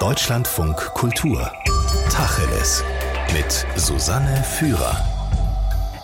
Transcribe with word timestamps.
Deutschlandfunk 0.00 0.76
Kultur. 0.94 1.50
Tacheles. 2.08 2.84
Mit 3.32 3.66
Susanne 3.74 4.44
Führer. 4.44 4.96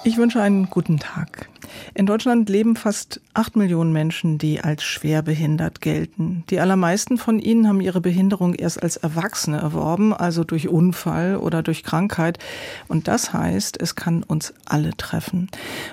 Ich 0.02 0.16
wünsche 0.16 0.42
einen 0.42 0.68
guten 0.68 0.98
Tag. 0.98 1.48
In 1.92 2.06
Deutschland 2.06 2.48
leben 2.48 2.76
fast 2.76 3.20
acht 3.34 3.56
Millionen 3.56 3.92
Menschen, 3.92 4.38
die 4.38 4.60
als 4.60 4.82
schwerbehindert 4.82 5.80
gelten. 5.80 6.44
Die 6.48 6.60
allermeisten 6.60 7.18
von 7.18 7.38
ihnen 7.38 7.68
haben 7.68 7.80
ihre 7.80 8.00
Behinderung 8.00 8.54
erst 8.54 8.82
als 8.82 8.96
Erwachsene 8.96 9.58
erworben, 9.58 10.14
also 10.14 10.44
durch 10.44 10.68
Unfall 10.68 11.36
oder 11.36 11.62
durch 11.62 11.82
Krankheit. 11.82 12.38
Und 12.88 13.08
das 13.08 13.32
heißt, 13.32 13.80
es 13.80 13.94
kann 13.96 14.22
uns 14.22 14.54
alle 14.64 14.96
treffen. 14.96 15.48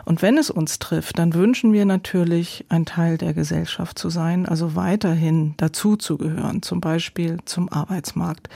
Und 0.05 0.21
wenn 0.21 0.38
es 0.38 0.49
uns 0.49 0.80
trifft, 0.80 1.20
dann 1.20 1.34
wünschen 1.34 1.73
wir 1.73 1.85
natürlich, 1.85 2.66
ein 2.70 2.85
Teil 2.85 3.17
der 3.17 3.34
Gesellschaft 3.34 3.99
zu 3.99 4.09
sein, 4.09 4.45
also 4.45 4.76
weiterhin 4.76 5.55
dazuzugehören, 5.58 6.62
zum 6.62 6.80
Beispiel 6.80 7.38
zum 7.45 7.70
Arbeitsmarkt. 7.70 8.49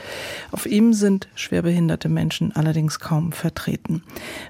Auf 0.52 0.66
ihm 0.66 0.92
sind 0.92 1.28
schwerbehinderte 1.34 2.08
Menschen 2.08 2.54
allerdings 2.54 3.00
kaum 3.00 3.32
vertreten. 3.32 4.02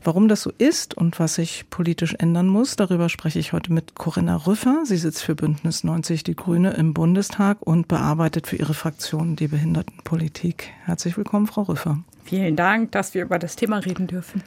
Warum 0.05 0.29
das 0.29 0.43
so 0.43 0.53
ist 0.59 0.95
und 0.95 1.19
was 1.19 1.34
sich 1.34 1.65
politisch 1.71 2.15
ändern 2.19 2.47
muss, 2.47 2.76
Darüber 2.77 3.09
spreche 3.09 3.39
ich 3.39 3.55
heute 3.55 3.73
mit 3.73 3.95
Corinna 3.95 4.37
Rüffer. 4.37 4.83
Sie 4.85 4.98
sitzt 4.98 5.23
für 5.23 5.35
Bündnis 5.35 5.83
90 5.83 6.25
Die 6.25 6.37
Grüne 6.37 6.73
im 6.75 6.93
Bundestag 6.93 7.62
und 7.62 7.89
bearbeitet 7.89 8.47
für 8.47 8.57
ihre 8.57 8.75
Fraktion 8.75 9.35
die 9.35 9.49
Behindertenpolitik. 9.49 10.75
Herzlich 10.85 11.16
willkommen, 11.16 11.47
Frau 11.47 11.62
Rüffer. 11.62 12.01
Vielen 12.25 12.55
Dank, 12.55 12.93
dass 12.93 13.15
wir 13.15 13.23
über 13.23 13.39
das 13.39 13.57
Thema 13.57 13.79
reden 13.79 14.09
dürfen. 14.09 14.43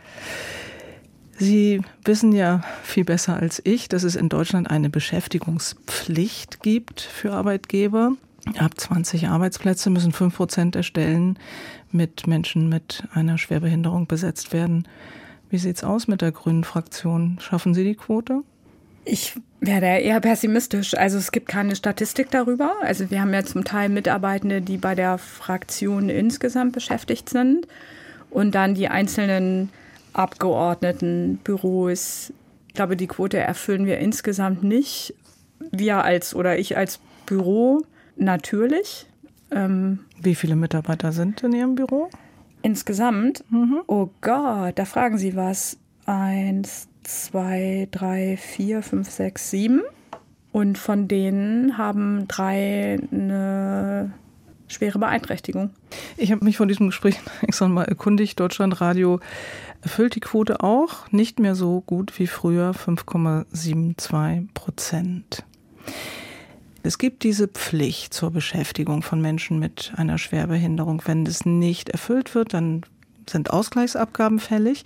Sie 1.40 1.82
wissen 2.06 2.32
ja 2.32 2.62
viel 2.84 3.04
besser 3.04 3.36
als 3.36 3.62
ich, 3.64 3.90
dass 3.90 4.04
es 4.04 4.16
in 4.16 4.30
Deutschland 4.30 4.70
eine 4.70 4.92
Beschäftigungspflicht 4.92 6.62
gibt 6.62 7.02
für 7.02 7.34
Arbeitgeber. 7.34 8.12
Ab 8.60 8.80
20 8.80 9.28
Arbeitsplätze 9.28 9.90
müssen 9.90 10.12
5 10.12 10.36
Prozent 10.36 10.76
der 10.76 10.84
Stellen 10.84 11.40
mit 11.92 12.28
Menschen 12.28 12.70
mit 12.70 13.06
einer 13.12 13.40
Schwerbehinderung 13.40 14.06
besetzt 14.06 14.54
werden. 14.54 14.88
Wie 15.50 15.58
sieht's 15.58 15.84
aus 15.84 16.08
mit 16.08 16.22
der 16.22 16.32
Grünen 16.32 16.64
Fraktion? 16.64 17.38
Schaffen 17.42 17.74
Sie 17.74 17.84
die 17.84 17.96
Quote? 17.96 18.44
Ich 19.06 19.36
wäre 19.60 20.00
eher 20.00 20.20
pessimistisch. 20.20 20.96
Also 20.96 21.18
es 21.18 21.32
gibt 21.32 21.48
keine 21.48 21.76
Statistik 21.76 22.30
darüber. 22.30 22.76
Also 22.82 23.10
wir 23.10 23.22
haben 23.22 23.34
ja 23.34 23.44
zum 23.44 23.64
Teil 23.64 23.90
Mitarbeitende, 23.90 24.62
die 24.62 24.78
bei 24.78 24.94
der 24.94 25.18
Fraktion 25.18 26.10
insgesamt 26.10 26.74
beschäftigt 26.74 27.30
sind 27.30 27.68
und 28.30 28.54
dann 28.54 28.76
die 28.76 28.88
einzelnen 28.88 29.70
Abgeordneten, 30.14 31.40
Büros. 31.44 32.32
Ich 32.68 32.74
glaube, 32.76 32.96
die 32.96 33.08
Quote 33.08 33.38
erfüllen 33.40 33.86
wir 33.86 33.98
insgesamt 33.98 34.64
nicht. 34.64 35.16
Wir 35.72 36.04
als 36.04 36.36
oder 36.36 36.60
ich 36.60 36.78
als 36.78 37.00
Büro 37.26 37.82
natürlich. 38.16 39.08
Ähm, 39.52 40.00
Wie 40.22 40.36
viele 40.36 40.56
Mitarbeiter 40.56 41.12
sind 41.12 41.42
in 41.44 41.54
Ihrem 41.54 41.76
Büro? 41.76 42.10
Insgesamt? 42.62 43.44
Mhm. 43.50 43.82
Oh 43.88 44.10
Gott, 44.22 44.78
da 44.78 44.86
fragen 44.86 45.18
Sie 45.18 45.36
was. 45.36 45.78
Eins, 46.06 46.88
zwei, 47.04 47.88
drei, 47.92 48.38
vier, 48.38 48.82
fünf, 48.82 49.10
sechs, 49.10 49.50
sieben. 49.50 49.82
Und 50.52 50.78
von 50.78 51.08
denen 51.08 51.78
haben 51.78 52.28
drei 52.28 53.00
eine 53.12 54.14
schwere 54.68 55.00
Beeinträchtigung. 55.00 55.72
Ich 56.18 56.32
habe 56.32 56.44
mich 56.46 56.58
von 56.58 56.68
diesem 56.68 56.88
Gespräch 56.88 57.20
extra 57.42 57.68
mal 57.68 57.86
erkundigt. 57.86 58.40
Deutschlandradio 58.40 59.20
erfüllt 59.82 60.16
die 60.16 60.20
Quote 60.20 60.62
auch 60.62 61.12
nicht 61.12 61.40
mehr 61.40 61.56
so 61.56 61.82
gut 61.82 62.18
wie 62.20 62.28
früher, 62.28 62.72
5,72 62.72 64.48
Prozent. 64.54 65.44
Es 66.82 66.98
gibt 66.98 67.24
diese 67.24 67.48
Pflicht 67.48 68.14
zur 68.14 68.32
Beschäftigung 68.32 69.02
von 69.02 69.22
Menschen 69.22 69.60
mit 69.60 69.92
einer 69.98 70.18
Schwerbehinderung. 70.18 71.02
Wenn 71.06 71.26
das 71.26 71.46
nicht 71.46 71.90
erfüllt 71.90 72.36
wird, 72.36 72.54
dann 72.54 72.84
sind 73.30 73.52
Ausgleichsabgaben 73.52 74.40
fällig. 74.40 74.86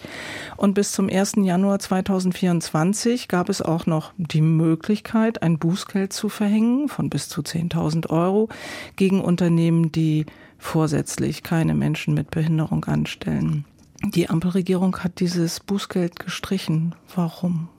Und 0.57 0.73
bis 0.73 0.91
zum 0.91 1.09
1. 1.09 1.33
Januar 1.37 1.79
2024 1.79 3.27
gab 3.27 3.49
es 3.49 3.61
auch 3.61 3.85
noch 3.85 4.11
die 4.17 4.41
Möglichkeit, 4.41 5.41
ein 5.43 5.59
Bußgeld 5.59 6.13
zu 6.13 6.29
verhängen 6.29 6.89
von 6.89 7.09
bis 7.09 7.29
zu 7.29 7.41
10.000 7.41 8.09
Euro 8.09 8.49
gegen 8.95 9.21
Unternehmen, 9.21 9.91
die 9.91 10.25
vorsätzlich 10.57 11.43
keine 11.43 11.75
Menschen 11.75 12.13
mit 12.13 12.31
Behinderung 12.31 12.85
anstellen. 12.85 13.65
Die 14.03 14.29
Ampelregierung 14.29 14.97
hat 14.97 15.19
dieses 15.19 15.59
Bußgeld 15.59 16.19
gestrichen. 16.19 16.95
Warum? 17.15 17.69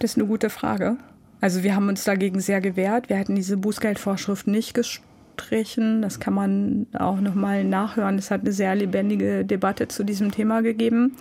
Das 0.00 0.12
ist 0.12 0.16
eine 0.18 0.26
gute 0.26 0.50
Frage. 0.50 0.96
Also 1.40 1.62
wir 1.62 1.74
haben 1.74 1.88
uns 1.88 2.04
dagegen 2.04 2.40
sehr 2.40 2.60
gewehrt. 2.60 3.08
Wir 3.08 3.16
hätten 3.16 3.34
diese 3.34 3.56
Bußgeldvorschrift 3.56 4.46
nicht 4.46 4.74
gestrichen. 4.74 6.02
Das 6.02 6.20
kann 6.20 6.34
man 6.34 6.86
auch 6.92 7.20
nochmal 7.20 7.64
nachhören. 7.64 8.18
Es 8.18 8.30
hat 8.30 8.42
eine 8.42 8.52
sehr 8.52 8.74
lebendige 8.74 9.44
Debatte 9.44 9.88
zu 9.88 10.04
diesem 10.04 10.32
Thema 10.32 10.60
gegeben. 10.60 11.16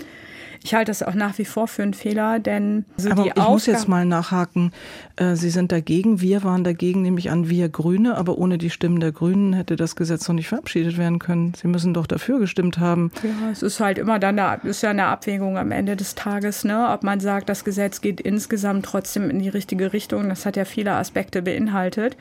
Ich 0.63 0.73
halte 0.73 0.89
das 0.89 1.03
auch 1.03 1.13
nach 1.13 1.37
wie 1.37 1.45
vor 1.45 1.67
für 1.67 1.83
einen 1.83 1.93
Fehler, 1.93 2.39
denn 2.39 2.85
so 2.97 3.11
aber 3.11 3.25
ich 3.25 3.31
Aufgaben 3.31 3.51
muss 3.51 3.65
jetzt 3.65 3.87
mal 3.87 4.05
nachhaken. 4.05 4.71
Äh, 5.15 5.35
Sie 5.35 5.49
sind 5.49 5.71
dagegen, 5.71 6.21
wir 6.21 6.43
waren 6.43 6.63
dagegen, 6.63 7.01
nehme 7.01 7.19
ich 7.19 7.31
an, 7.31 7.49
wir 7.49 7.69
Grüne, 7.69 8.17
aber 8.17 8.37
ohne 8.37 8.57
die 8.57 8.69
Stimmen 8.69 8.99
der 8.99 9.11
Grünen 9.11 9.53
hätte 9.53 9.75
das 9.75 9.95
Gesetz 9.95 10.27
noch 10.27 10.35
nicht 10.35 10.47
verabschiedet 10.47 10.97
werden 10.97 11.19
können. 11.19 11.53
Sie 11.55 11.67
müssen 11.67 11.93
doch 11.93 12.07
dafür 12.07 12.39
gestimmt 12.39 12.79
haben. 12.79 13.11
Ja, 13.23 13.51
es 13.51 13.63
ist 13.63 13.79
halt 13.79 13.97
immer 13.97 14.19
dann 14.19 14.37
eine, 14.37 14.59
ist 14.63 14.81
ja 14.81 14.89
eine 14.89 15.05
Abwägung 15.05 15.57
am 15.57 15.71
Ende 15.71 15.95
des 15.95 16.15
Tages, 16.15 16.63
ne, 16.63 16.89
ob 16.89 17.03
man 17.03 17.19
sagt, 17.19 17.49
das 17.49 17.63
Gesetz 17.63 18.01
geht 18.01 18.19
insgesamt 18.19 18.85
trotzdem 18.85 19.29
in 19.29 19.39
die 19.39 19.49
richtige 19.49 19.93
Richtung. 19.93 20.29
Das 20.29 20.45
hat 20.45 20.57
ja 20.57 20.65
viele 20.65 20.93
Aspekte 20.93 21.41
beinhaltet. 21.41 22.17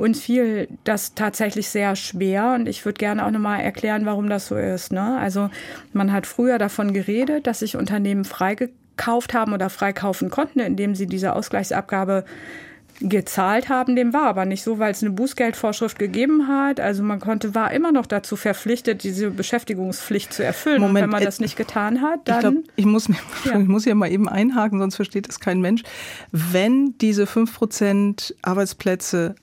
Uns 0.00 0.20
fiel 0.20 0.68
das 0.84 1.14
tatsächlich 1.14 1.68
sehr 1.68 1.94
schwer 1.94 2.54
und 2.54 2.66
ich 2.66 2.86
würde 2.86 2.96
gerne 2.96 3.26
auch 3.26 3.30
nochmal 3.30 3.60
erklären, 3.60 4.06
warum 4.06 4.30
das 4.30 4.46
so 4.46 4.56
ist. 4.56 4.92
Ne? 4.92 5.18
Also 5.18 5.50
man 5.92 6.10
hat 6.10 6.26
früher 6.26 6.56
davon 6.56 6.94
geredet, 6.94 7.46
dass 7.46 7.58
sich 7.58 7.69
Unternehmen 7.76 8.24
freigekauft 8.24 9.34
haben 9.34 9.52
oder 9.52 9.70
freikaufen 9.70 10.30
konnten, 10.30 10.60
indem 10.60 10.94
sie 10.94 11.06
diese 11.06 11.34
Ausgleichsabgabe 11.34 12.24
gezahlt 13.00 13.68
haben. 13.68 13.96
Dem 13.96 14.12
war 14.12 14.24
aber 14.24 14.44
nicht 14.44 14.62
so, 14.62 14.78
weil 14.78 14.92
es 14.92 15.02
eine 15.02 15.12
Bußgeldvorschrift 15.12 15.98
gegeben 15.98 16.48
hat. 16.48 16.80
Also 16.80 17.02
man 17.02 17.20
konnte, 17.20 17.54
war 17.54 17.72
immer 17.72 17.92
noch 17.92 18.06
dazu 18.06 18.36
verpflichtet, 18.36 19.02
diese 19.02 19.30
Beschäftigungspflicht 19.30 20.32
zu 20.32 20.44
erfüllen. 20.44 20.80
Moment, 20.80 20.96
und 20.96 21.02
wenn 21.02 21.10
man 21.10 21.24
das 21.24 21.40
nicht 21.40 21.56
getan 21.56 22.02
hat, 22.02 22.20
dann. 22.28 22.36
Ich, 22.36 22.40
glaub, 22.40 22.54
ich, 22.76 22.84
muss, 22.84 23.08
ja. 23.44 23.58
ich 23.60 23.68
muss 23.68 23.84
hier 23.84 23.94
mal 23.94 24.10
eben 24.10 24.28
einhaken, 24.28 24.78
sonst 24.78 24.96
versteht 24.96 25.28
es 25.28 25.40
kein 25.40 25.60
Mensch. 25.60 25.82
Wenn 26.30 26.96
diese 26.98 27.24
5% 27.24 28.34
Arbeitsplätze 28.42 29.34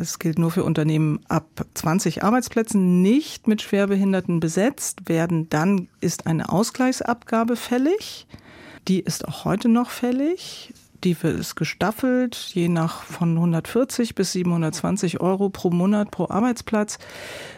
es 0.00 0.18
gilt 0.18 0.38
nur 0.38 0.50
für 0.50 0.64
Unternehmen 0.64 1.20
ab 1.28 1.66
20 1.74 2.22
Arbeitsplätzen, 2.22 3.02
nicht 3.02 3.48
mit 3.48 3.62
Schwerbehinderten 3.62 4.40
besetzt 4.40 5.08
werden, 5.08 5.48
dann 5.48 5.88
ist 6.00 6.26
eine 6.26 6.48
Ausgleichsabgabe 6.48 7.56
fällig. 7.56 8.26
Die 8.88 9.00
ist 9.00 9.26
auch 9.26 9.44
heute 9.44 9.68
noch 9.68 9.90
fällig. 9.90 10.72
Die 11.04 11.16
ist 11.22 11.56
gestaffelt, 11.56 12.36
je 12.52 12.68
nach 12.68 13.02
von 13.02 13.34
140 13.36 14.14
bis 14.14 14.32
720 14.32 15.20
Euro 15.20 15.48
pro 15.48 15.70
Monat 15.70 16.10
pro 16.10 16.28
Arbeitsplatz. 16.28 16.98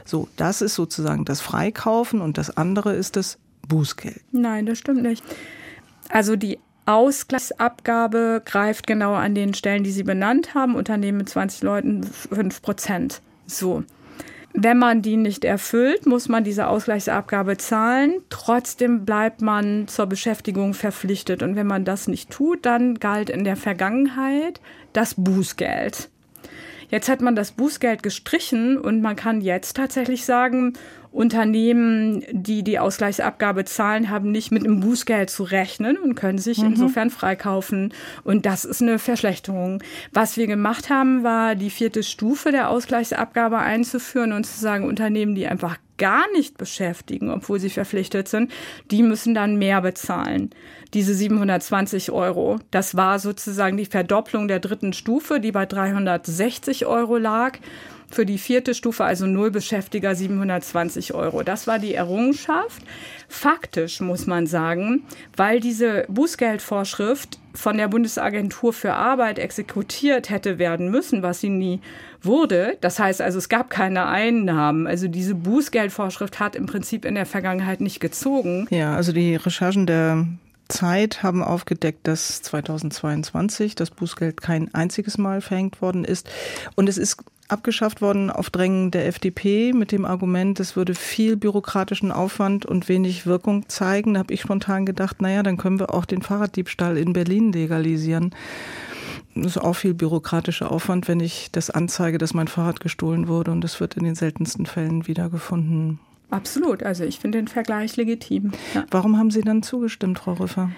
So, 0.04 0.28
das 0.36 0.62
ist 0.62 0.74
sozusagen 0.74 1.24
das 1.24 1.40
Freikaufen 1.40 2.20
und 2.20 2.38
das 2.38 2.56
andere 2.56 2.94
ist 2.94 3.16
das 3.16 3.38
Bußgeld. 3.66 4.20
Nein, 4.30 4.66
das 4.66 4.78
stimmt 4.78 5.02
nicht. 5.02 5.24
Also 6.08 6.36
die 6.36 6.58
Ausgleichsabgabe 6.86 8.42
greift 8.44 8.86
genau 8.86 9.14
an 9.14 9.34
den 9.34 9.54
Stellen, 9.54 9.84
die 9.84 9.92
Sie 9.92 10.02
benannt 10.02 10.54
haben. 10.54 10.74
Unternehmen 10.74 11.18
mit 11.18 11.28
20 11.28 11.62
Leuten 11.62 12.02
5 12.02 12.62
Prozent. 12.62 13.22
So. 13.46 13.84
Wenn 14.54 14.78
man 14.78 15.00
die 15.00 15.16
nicht 15.16 15.46
erfüllt, 15.46 16.04
muss 16.04 16.28
man 16.28 16.44
diese 16.44 16.66
Ausgleichsabgabe 16.66 17.56
zahlen. 17.56 18.16
Trotzdem 18.28 19.06
bleibt 19.06 19.40
man 19.40 19.88
zur 19.88 20.06
Beschäftigung 20.06 20.74
verpflichtet. 20.74 21.42
Und 21.42 21.56
wenn 21.56 21.66
man 21.66 21.86
das 21.86 22.06
nicht 22.06 22.30
tut, 22.30 22.66
dann 22.66 22.96
galt 22.96 23.30
in 23.30 23.44
der 23.44 23.56
Vergangenheit 23.56 24.60
das 24.92 25.14
Bußgeld. 25.16 26.10
Jetzt 26.90 27.08
hat 27.08 27.22
man 27.22 27.34
das 27.34 27.52
Bußgeld 27.52 28.02
gestrichen 28.02 28.76
und 28.76 29.00
man 29.00 29.16
kann 29.16 29.40
jetzt 29.40 29.78
tatsächlich 29.78 30.26
sagen, 30.26 30.74
Unternehmen, 31.12 32.24
die 32.32 32.62
die 32.64 32.78
Ausgleichsabgabe 32.78 33.66
zahlen, 33.66 34.08
haben 34.08 34.32
nicht 34.32 34.50
mit 34.50 34.64
einem 34.64 34.80
Bußgeld 34.80 35.28
zu 35.28 35.44
rechnen 35.44 35.98
und 35.98 36.14
können 36.14 36.38
sich 36.38 36.58
mhm. 36.58 36.68
insofern 36.68 37.10
freikaufen. 37.10 37.92
Und 38.24 38.46
das 38.46 38.64
ist 38.64 38.80
eine 38.80 38.98
Verschlechterung. 38.98 39.82
Was 40.12 40.38
wir 40.38 40.46
gemacht 40.46 40.88
haben, 40.88 41.22
war 41.22 41.54
die 41.54 41.70
vierte 41.70 42.02
Stufe 42.02 42.50
der 42.50 42.70
Ausgleichsabgabe 42.70 43.58
einzuführen 43.58 44.32
und 44.32 44.44
zu 44.44 44.58
sagen, 44.58 44.86
Unternehmen, 44.86 45.34
die 45.34 45.46
einfach 45.46 45.76
gar 45.98 46.30
nicht 46.32 46.58
beschäftigen, 46.58 47.30
obwohl 47.30 47.60
sie 47.60 47.70
verpflichtet 47.70 48.26
sind, 48.26 48.50
die 48.90 49.02
müssen 49.04 49.34
dann 49.34 49.56
mehr 49.56 49.82
bezahlen. 49.82 50.50
Diese 50.94 51.14
720 51.14 52.10
Euro. 52.10 52.58
Das 52.72 52.96
war 52.96 53.18
sozusagen 53.18 53.76
die 53.76 53.86
Verdopplung 53.86 54.48
der 54.48 54.58
dritten 54.58 54.94
Stufe, 54.94 55.38
die 55.38 55.52
bei 55.52 55.64
360 55.64 56.86
Euro 56.86 57.18
lag. 57.18 57.58
Für 58.12 58.26
die 58.26 58.36
vierte 58.36 58.74
Stufe, 58.74 59.04
also 59.04 59.26
Nullbeschäftiger, 59.26 60.14
720 60.14 61.14
Euro. 61.14 61.42
Das 61.42 61.66
war 61.66 61.78
die 61.78 61.94
Errungenschaft. 61.94 62.82
Faktisch 63.26 64.02
muss 64.02 64.26
man 64.26 64.46
sagen, 64.46 65.04
weil 65.34 65.60
diese 65.60 66.04
Bußgeldvorschrift 66.08 67.38
von 67.54 67.78
der 67.78 67.88
Bundesagentur 67.88 68.74
für 68.74 68.92
Arbeit 68.92 69.38
exekutiert 69.38 70.28
hätte 70.28 70.58
werden 70.58 70.90
müssen, 70.90 71.22
was 71.22 71.40
sie 71.40 71.48
nie 71.48 71.80
wurde. 72.20 72.76
Das 72.82 72.98
heißt 72.98 73.22
also, 73.22 73.38
es 73.38 73.48
gab 73.48 73.70
keine 73.70 74.06
Einnahmen. 74.06 74.86
Also 74.86 75.08
diese 75.08 75.34
Bußgeldvorschrift 75.34 76.38
hat 76.38 76.54
im 76.54 76.66
Prinzip 76.66 77.06
in 77.06 77.14
der 77.14 77.26
Vergangenheit 77.26 77.80
nicht 77.80 78.00
gezogen. 78.00 78.66
Ja, 78.70 78.94
also 78.94 79.12
die 79.12 79.36
Recherchen 79.36 79.86
der 79.86 80.26
Zeit 80.68 81.22
haben 81.22 81.42
aufgedeckt, 81.42 82.06
dass 82.06 82.42
2022 82.42 83.74
das 83.74 83.90
Bußgeld 83.90 84.40
kein 84.40 84.72
einziges 84.74 85.18
Mal 85.18 85.40
verhängt 85.40 85.80
worden 85.80 86.04
ist. 86.04 86.30
Und 86.74 86.88
es 86.88 86.98
ist 86.98 87.18
abgeschafft 87.52 88.00
worden 88.00 88.30
auf 88.30 88.50
Drängen 88.50 88.90
der 88.90 89.06
FDP 89.06 89.72
mit 89.72 89.92
dem 89.92 90.04
Argument, 90.04 90.58
es 90.58 90.74
würde 90.74 90.94
viel 90.94 91.36
bürokratischen 91.36 92.10
Aufwand 92.10 92.66
und 92.66 92.88
wenig 92.88 93.26
Wirkung 93.26 93.68
zeigen. 93.68 94.14
Da 94.14 94.20
habe 94.20 94.34
ich 94.34 94.40
spontan 94.40 94.86
gedacht, 94.86 95.22
naja, 95.22 95.42
dann 95.42 95.58
können 95.58 95.78
wir 95.78 95.94
auch 95.94 96.04
den 96.04 96.22
Fahrraddiebstahl 96.22 96.96
in 96.96 97.12
Berlin 97.12 97.52
legalisieren. 97.52 98.34
Das 99.34 99.56
ist 99.56 99.58
auch 99.58 99.74
viel 99.74 99.94
bürokratischer 99.94 100.70
Aufwand, 100.70 101.08
wenn 101.08 101.20
ich 101.20 101.50
das 101.52 101.70
anzeige, 101.70 102.18
dass 102.18 102.34
mein 102.34 102.48
Fahrrad 102.48 102.80
gestohlen 102.80 103.28
wurde 103.28 103.50
und 103.50 103.64
es 103.64 103.80
wird 103.80 103.96
in 103.96 104.04
den 104.04 104.14
seltensten 104.14 104.66
Fällen 104.66 105.06
wiedergefunden. 105.06 106.00
Absolut. 106.32 106.82
Also 106.82 107.04
ich 107.04 107.18
finde 107.18 107.38
den 107.38 107.48
Vergleich 107.48 107.96
legitim. 107.96 108.52
Ja. 108.74 108.86
Warum 108.90 109.18
haben 109.18 109.30
Sie 109.30 109.42
dann 109.42 109.62
zugestimmt, 109.62 110.18
Frau 110.18 110.32
Rüffer? 110.32 110.70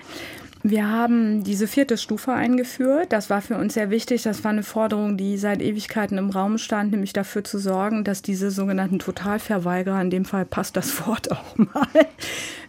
Wir 0.67 0.89
haben 0.89 1.45
diese 1.45 1.67
vierte 1.67 1.99
Stufe 1.99 2.33
eingeführt. 2.33 3.13
Das 3.13 3.29
war 3.29 3.43
für 3.43 3.59
uns 3.59 3.75
sehr 3.75 3.91
wichtig. 3.91 4.23
Das 4.23 4.45
war 4.45 4.51
eine 4.51 4.63
Forderung, 4.63 5.19
die 5.19 5.37
seit 5.37 5.61
Ewigkeiten 5.61 6.17
im 6.17 6.31
Raum 6.31 6.57
stand, 6.57 6.91
nämlich 6.91 7.13
dafür 7.13 7.45
zu 7.45 7.59
sorgen, 7.59 8.03
dass 8.03 8.23
diese 8.23 8.51
sogenannten 8.51 8.99
Totalverweigerer, 8.99 10.01
in 10.01 10.09
dem 10.09 10.25
Fall 10.25 10.47
passt 10.47 10.75
das 10.79 11.07
Wort 11.07 11.31
auch 11.31 11.59
mal, 11.59 11.87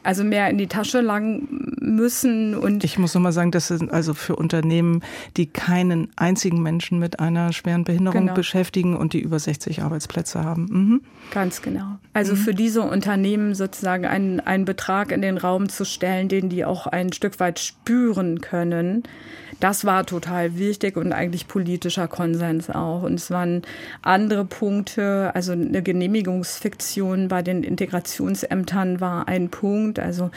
also 0.05 0.23
mehr 0.23 0.49
in 0.49 0.57
die 0.57 0.67
Tasche 0.67 1.01
lang 1.01 1.47
müssen. 1.81 2.55
Und 2.55 2.83
ich 2.83 2.97
muss 2.99 3.13
nochmal 3.13 3.31
sagen, 3.31 3.51
das 3.51 3.67
sind 3.67 3.91
also 3.91 4.13
für 4.13 4.35
Unternehmen, 4.35 5.01
die 5.35 5.47
keinen 5.47 6.09
einzigen 6.15 6.61
Menschen 6.61 6.99
mit 6.99 7.19
einer 7.19 7.53
schweren 7.53 7.83
Behinderung 7.83 8.21
genau. 8.21 8.33
beschäftigen 8.33 8.95
und 8.95 9.13
die 9.13 9.19
über 9.19 9.39
60 9.39 9.81
Arbeitsplätze 9.81 10.43
haben. 10.43 10.67
Mhm. 10.69 11.01
Ganz 11.31 11.61
genau. 11.61 11.97
Also 12.13 12.33
mhm. 12.33 12.37
für 12.37 12.53
diese 12.53 12.81
Unternehmen 12.81 13.55
sozusagen 13.55 14.05
einen, 14.05 14.39
einen 14.39 14.65
Betrag 14.65 15.11
in 15.11 15.21
den 15.21 15.37
Raum 15.37 15.69
zu 15.69 15.85
stellen, 15.85 16.29
den 16.29 16.49
die 16.49 16.65
auch 16.65 16.87
ein 16.87 17.11
Stück 17.11 17.39
weit 17.39 17.59
spüren 17.59 18.41
können. 18.41 19.03
Das 19.59 19.85
war 19.85 20.05
total 20.05 20.57
wichtig 20.57 20.97
und 20.97 21.13
eigentlich 21.13 21.47
politischer 21.47 22.07
Konsens 22.07 22.69
auch. 22.69 23.03
Und 23.03 23.15
es 23.15 23.31
waren 23.31 23.61
andere 24.01 24.45
Punkte, 24.45 25.31
also 25.33 25.53
eine 25.53 25.81
Genehmigungsfiktion 25.81 27.27
bei 27.29 27.41
den 27.41 27.63
Integrationsämtern 27.63 28.99
war 28.99 29.27
ein 29.27 29.49
Punkt, 29.49 29.99
also 29.99 30.29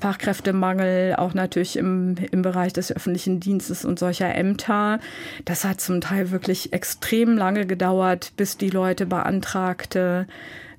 Fachkräftemangel 0.00 1.14
auch 1.16 1.34
natürlich 1.34 1.76
im, 1.76 2.16
im 2.30 2.42
Bereich 2.42 2.72
des 2.72 2.94
öffentlichen 2.94 3.40
Dienstes 3.40 3.84
und 3.84 3.98
solcher 3.98 4.34
Ämter. 4.34 4.98
Das 5.44 5.64
hat 5.64 5.80
zum 5.80 6.00
Teil 6.00 6.30
wirklich 6.30 6.72
extrem 6.72 7.36
lange 7.36 7.66
gedauert, 7.66 8.32
bis 8.36 8.56
die 8.56 8.70
Leute 8.70 9.06
beantragte 9.06 10.26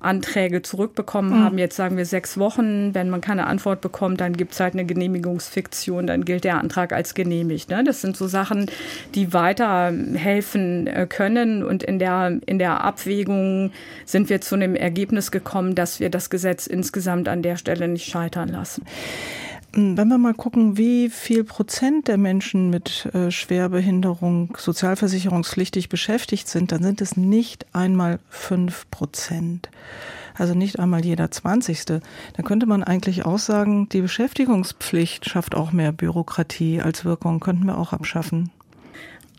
Anträge 0.00 0.62
zurückbekommen 0.62 1.30
mhm. 1.30 1.44
haben. 1.44 1.58
Jetzt 1.58 1.76
sagen 1.76 1.96
wir 1.96 2.06
sechs 2.06 2.38
Wochen. 2.38 2.94
Wenn 2.94 3.10
man 3.10 3.20
keine 3.20 3.46
Antwort 3.46 3.80
bekommt, 3.80 4.20
dann 4.20 4.36
gibt 4.36 4.52
es 4.52 4.60
halt 4.60 4.74
eine 4.74 4.84
Genehmigungsfiktion, 4.84 6.06
dann 6.06 6.24
gilt 6.24 6.44
der 6.44 6.58
Antrag 6.58 6.92
als 6.92 7.14
genehmigt. 7.14 7.70
Ne? 7.70 7.82
Das 7.84 8.00
sind 8.00 8.16
so 8.16 8.26
Sachen, 8.26 8.70
die 9.14 9.32
weiterhelfen 9.32 10.86
äh, 10.86 11.06
können. 11.08 11.62
Und 11.62 11.82
in 11.82 11.98
der, 11.98 12.38
in 12.46 12.58
der 12.58 12.84
Abwägung 12.84 13.72
sind 14.04 14.30
wir 14.30 14.40
zu 14.40 14.54
einem 14.54 14.74
Ergebnis 14.74 15.30
gekommen, 15.30 15.74
dass 15.74 16.00
wir 16.00 16.10
das 16.10 16.30
Gesetz 16.30 16.66
insgesamt 16.66 17.28
an 17.28 17.42
der 17.42 17.56
Stelle 17.56 17.88
nicht 17.88 18.06
scheitern 18.10 18.48
lassen. 18.48 18.84
Wenn 19.72 20.08
wir 20.08 20.18
mal 20.18 20.34
gucken, 20.34 20.78
wie 20.78 21.10
viel 21.10 21.44
Prozent 21.44 22.08
der 22.08 22.16
Menschen 22.16 22.70
mit 22.70 23.06
äh, 23.12 23.30
Schwerbehinderung 23.30 24.56
sozialversicherungspflichtig 24.56 25.90
beschäftigt 25.90 26.48
sind, 26.48 26.72
dann 26.72 26.82
sind 26.82 27.02
es 27.02 27.16
nicht 27.16 27.66
einmal 27.74 28.18
fünf 28.30 28.90
Prozent. 28.90 29.68
Also 30.34 30.54
nicht 30.54 30.78
einmal 30.78 31.04
jeder 31.04 31.30
Zwanzigste. 31.30 32.00
Da 32.34 32.42
könnte 32.42 32.66
man 32.66 32.82
eigentlich 32.82 33.26
auch 33.26 33.38
sagen, 33.38 33.88
die 33.90 34.00
Beschäftigungspflicht 34.00 35.28
schafft 35.28 35.54
auch 35.54 35.72
mehr 35.72 35.92
Bürokratie 35.92 36.80
als 36.80 37.04
Wirkung, 37.04 37.40
könnten 37.40 37.66
wir 37.66 37.76
auch 37.76 37.92
abschaffen. 37.92 38.50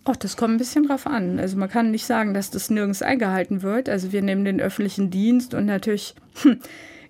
Ach, 0.05 0.15
das 0.15 0.37
kommt 0.37 0.55
ein 0.55 0.57
bisschen 0.57 0.87
drauf 0.87 1.07
an. 1.07 1.39
Also 1.39 1.57
man 1.57 1.69
kann 1.69 1.91
nicht 1.91 2.05
sagen, 2.05 2.33
dass 2.33 2.51
das 2.51 2.69
nirgends 2.69 3.01
eingehalten 3.01 3.61
wird. 3.61 3.89
Also 3.89 4.11
wir 4.11 4.21
nehmen 4.21 4.45
den 4.45 4.61
öffentlichen 4.61 5.09
Dienst 5.09 5.53
und 5.53 5.65
natürlich 5.65 6.15
hm, 6.41 6.59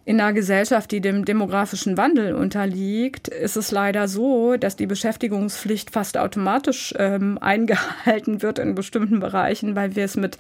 in 0.10 0.20
einer 0.20 0.34
Gesellschaft, 0.34 0.90
die 0.90 1.02
dem 1.02 1.24
demografischen 1.24 1.96
Wandel 1.96 2.34
unterliegt, 2.34 3.28
ist 3.28 3.56
es 3.56 3.70
leider 3.70 4.08
so, 4.08 4.58
dass 4.58 4.76
die 4.76 4.88
Beschäftigungspflicht 4.88 5.92
fast 5.92 6.18
automatisch 6.18 6.96
ähm, 6.98 7.38
eingehalten 7.42 8.42
wird 8.42 8.58
in 8.58 8.74
bestimmten 8.74 9.20
Bereichen, 9.20 9.76
weil 9.76 9.96
wir 9.96 10.06
es 10.06 10.18
mit 10.18 10.40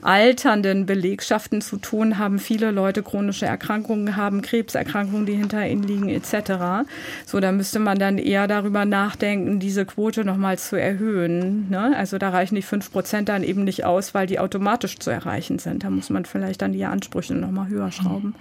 alternden 0.00 0.86
Belegschaften 0.86 1.60
zu 1.60 1.76
tun 1.76 2.16
haben. 2.16 2.38
Viele 2.38 2.70
Leute 2.70 3.02
chronische 3.02 3.44
Erkrankungen 3.44 4.16
haben, 4.16 4.40
Krebserkrankungen, 4.40 5.26
die 5.26 5.34
hinter 5.34 5.68
ihnen 5.68 5.82
liegen, 5.82 6.08
etc. 6.08 6.88
So, 7.26 7.40
da 7.40 7.52
müsste 7.52 7.78
man 7.78 7.98
dann 7.98 8.16
eher 8.16 8.48
darüber 8.48 8.86
nachdenken, 8.86 9.60
diese 9.60 9.84
Quote 9.84 10.24
nochmal 10.24 10.58
zu 10.58 10.76
erhöhen. 10.76 11.68
Ne? 11.68 11.94
Also 11.94 12.16
da 12.16 12.30
reichen 12.30 12.54
die 12.54 12.62
fünf 12.62 12.90
Prozent 12.90 13.28
dann 13.28 13.42
eben 13.42 13.64
nicht 13.64 13.84
aus, 13.84 14.14
weil 14.14 14.26
die 14.26 14.38
automatisch 14.38 14.98
zu 14.98 15.10
erreichen 15.10 15.58
sind. 15.58 15.84
Da 15.84 15.90
muss 15.90 16.08
man 16.08 16.24
vielleicht 16.24 16.62
dann 16.62 16.72
die 16.72 16.86
Ansprüche 16.86 17.34
nochmal 17.34 17.68
höher 17.68 17.92
schrauben. 17.92 18.34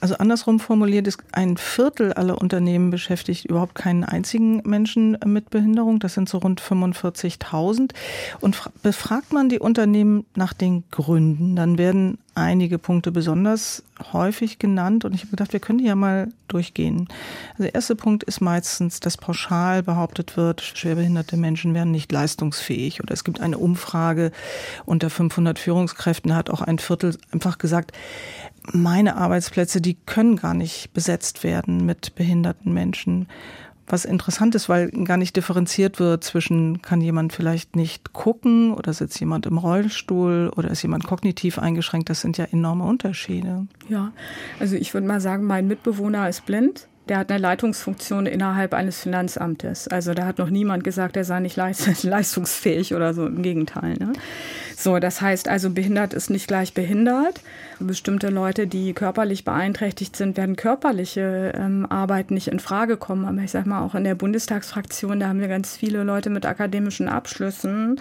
Also 0.00 0.07
andersrum 0.14 0.60
formuliert 0.60 1.06
ist 1.06 1.22
ein 1.32 1.56
Viertel 1.56 2.12
aller 2.12 2.40
Unternehmen 2.40 2.90
beschäftigt 2.90 3.44
überhaupt 3.46 3.74
keinen 3.74 4.04
einzigen 4.04 4.62
Menschen 4.64 5.16
mit 5.24 5.50
Behinderung. 5.50 5.98
Das 5.98 6.14
sind 6.14 6.28
so 6.28 6.38
rund 6.38 6.60
45.000. 6.60 7.92
Und 8.40 8.60
befragt 8.82 9.32
man 9.32 9.48
die 9.48 9.58
Unternehmen 9.58 10.26
nach 10.34 10.52
den 10.52 10.84
Gründen, 10.90 11.56
dann 11.56 11.78
werden 11.78 12.18
einige 12.38 12.78
Punkte 12.78 13.10
besonders 13.10 13.82
häufig 14.12 14.58
genannt 14.58 15.04
und 15.04 15.12
ich 15.14 15.22
habe 15.22 15.30
gedacht, 15.30 15.52
wir 15.52 15.60
können 15.60 15.78
die 15.78 15.86
ja 15.86 15.96
mal 15.96 16.28
durchgehen. 16.46 17.08
Also 17.52 17.64
der 17.64 17.74
erste 17.74 17.96
Punkt 17.96 18.22
ist 18.22 18.40
meistens, 18.40 19.00
dass 19.00 19.16
pauschal 19.16 19.82
behauptet 19.82 20.36
wird, 20.36 20.60
schwerbehinderte 20.60 21.36
Menschen 21.36 21.74
wären 21.74 21.90
nicht 21.90 22.12
leistungsfähig 22.12 23.02
oder 23.02 23.12
es 23.12 23.24
gibt 23.24 23.40
eine 23.40 23.58
Umfrage 23.58 24.30
unter 24.86 25.10
500 25.10 25.58
Führungskräften, 25.58 26.30
da 26.30 26.36
hat 26.36 26.50
auch 26.50 26.62
ein 26.62 26.78
Viertel 26.78 27.16
einfach 27.32 27.58
gesagt, 27.58 27.92
meine 28.72 29.16
Arbeitsplätze, 29.16 29.80
die 29.80 29.94
können 29.94 30.36
gar 30.36 30.54
nicht 30.54 30.92
besetzt 30.92 31.44
werden 31.44 31.84
mit 31.86 32.14
behinderten 32.14 32.72
Menschen. 32.72 33.28
Was 33.86 34.04
interessant 34.04 34.54
ist, 34.54 34.68
weil 34.68 34.90
gar 34.90 35.16
nicht 35.16 35.34
differenziert 35.34 35.98
wird 35.98 36.22
zwischen, 36.22 36.82
kann 36.82 37.00
jemand 37.00 37.32
vielleicht 37.32 37.74
nicht 37.74 38.12
gucken 38.12 38.74
oder 38.74 38.92
sitzt 38.92 39.18
jemand 39.18 39.46
im 39.46 39.56
Rollstuhl 39.56 40.52
oder 40.54 40.70
ist 40.70 40.82
jemand 40.82 41.06
kognitiv 41.06 41.58
eingeschränkt. 41.58 42.10
Das 42.10 42.20
sind 42.20 42.36
ja 42.36 42.44
enorme 42.44 42.84
Unterschiede. 42.84 43.66
Ja, 43.88 44.12
also 44.60 44.76
ich 44.76 44.92
würde 44.92 45.06
mal 45.06 45.22
sagen, 45.22 45.44
mein 45.44 45.66
Mitbewohner 45.66 46.28
ist 46.28 46.44
blind 46.44 46.86
der 47.08 47.18
hat 47.18 47.30
eine 47.30 47.40
Leitungsfunktion 47.40 48.26
innerhalb 48.26 48.74
eines 48.74 49.00
Finanzamtes. 49.00 49.88
Also 49.88 50.14
da 50.14 50.26
hat 50.26 50.38
noch 50.38 50.50
niemand 50.50 50.84
gesagt, 50.84 51.16
er 51.16 51.24
sei 51.24 51.40
nicht 51.40 51.56
leistungsfähig 52.02 52.94
oder 52.94 53.14
so. 53.14 53.26
Im 53.26 53.42
Gegenteil. 53.42 53.94
Ne? 53.98 54.12
So, 54.76 54.98
das 54.98 55.20
heißt 55.20 55.48
also, 55.48 55.70
behindert 55.70 56.14
ist 56.14 56.30
nicht 56.30 56.48
gleich 56.48 56.74
behindert. 56.74 57.40
Bestimmte 57.80 58.28
Leute, 58.28 58.66
die 58.66 58.92
körperlich 58.92 59.44
beeinträchtigt 59.44 60.16
sind, 60.16 60.36
werden 60.36 60.56
körperliche 60.56 61.52
ähm, 61.56 61.86
Arbeit 61.88 62.30
nicht 62.30 62.48
in 62.48 62.60
Frage 62.60 62.96
kommen. 62.96 63.24
Aber 63.24 63.40
ich 63.42 63.50
sag 63.50 63.66
mal, 63.66 63.82
auch 63.82 63.94
in 63.94 64.04
der 64.04 64.14
Bundestagsfraktion, 64.14 65.20
da 65.20 65.28
haben 65.28 65.40
wir 65.40 65.48
ganz 65.48 65.76
viele 65.76 66.02
Leute 66.02 66.30
mit 66.30 66.46
akademischen 66.46 67.08
Abschlüssen 67.08 68.00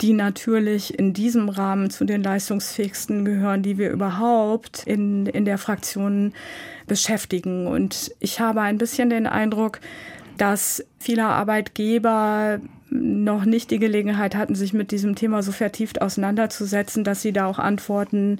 die 0.00 0.12
natürlich 0.12 0.98
in 0.98 1.12
diesem 1.12 1.48
Rahmen 1.48 1.90
zu 1.90 2.04
den 2.04 2.22
leistungsfähigsten 2.22 3.24
gehören, 3.24 3.62
die 3.62 3.78
wir 3.78 3.90
überhaupt 3.90 4.82
in, 4.86 5.26
in 5.26 5.44
der 5.44 5.58
Fraktion 5.58 6.34
beschäftigen. 6.86 7.66
Und 7.66 8.12
ich 8.20 8.40
habe 8.40 8.60
ein 8.60 8.78
bisschen 8.78 9.10
den 9.10 9.26
Eindruck, 9.26 9.80
dass 10.36 10.84
viele 10.98 11.24
Arbeitgeber 11.24 12.60
noch 12.90 13.44
nicht 13.44 13.70
die 13.70 13.78
Gelegenheit 13.78 14.36
hatten, 14.36 14.54
sich 14.54 14.72
mit 14.72 14.90
diesem 14.90 15.14
Thema 15.14 15.42
so 15.42 15.50
vertieft 15.50 16.02
auseinanderzusetzen, 16.02 17.02
dass 17.02 17.22
sie 17.22 17.32
da 17.32 17.46
auch 17.46 17.58
Antworten 17.58 18.38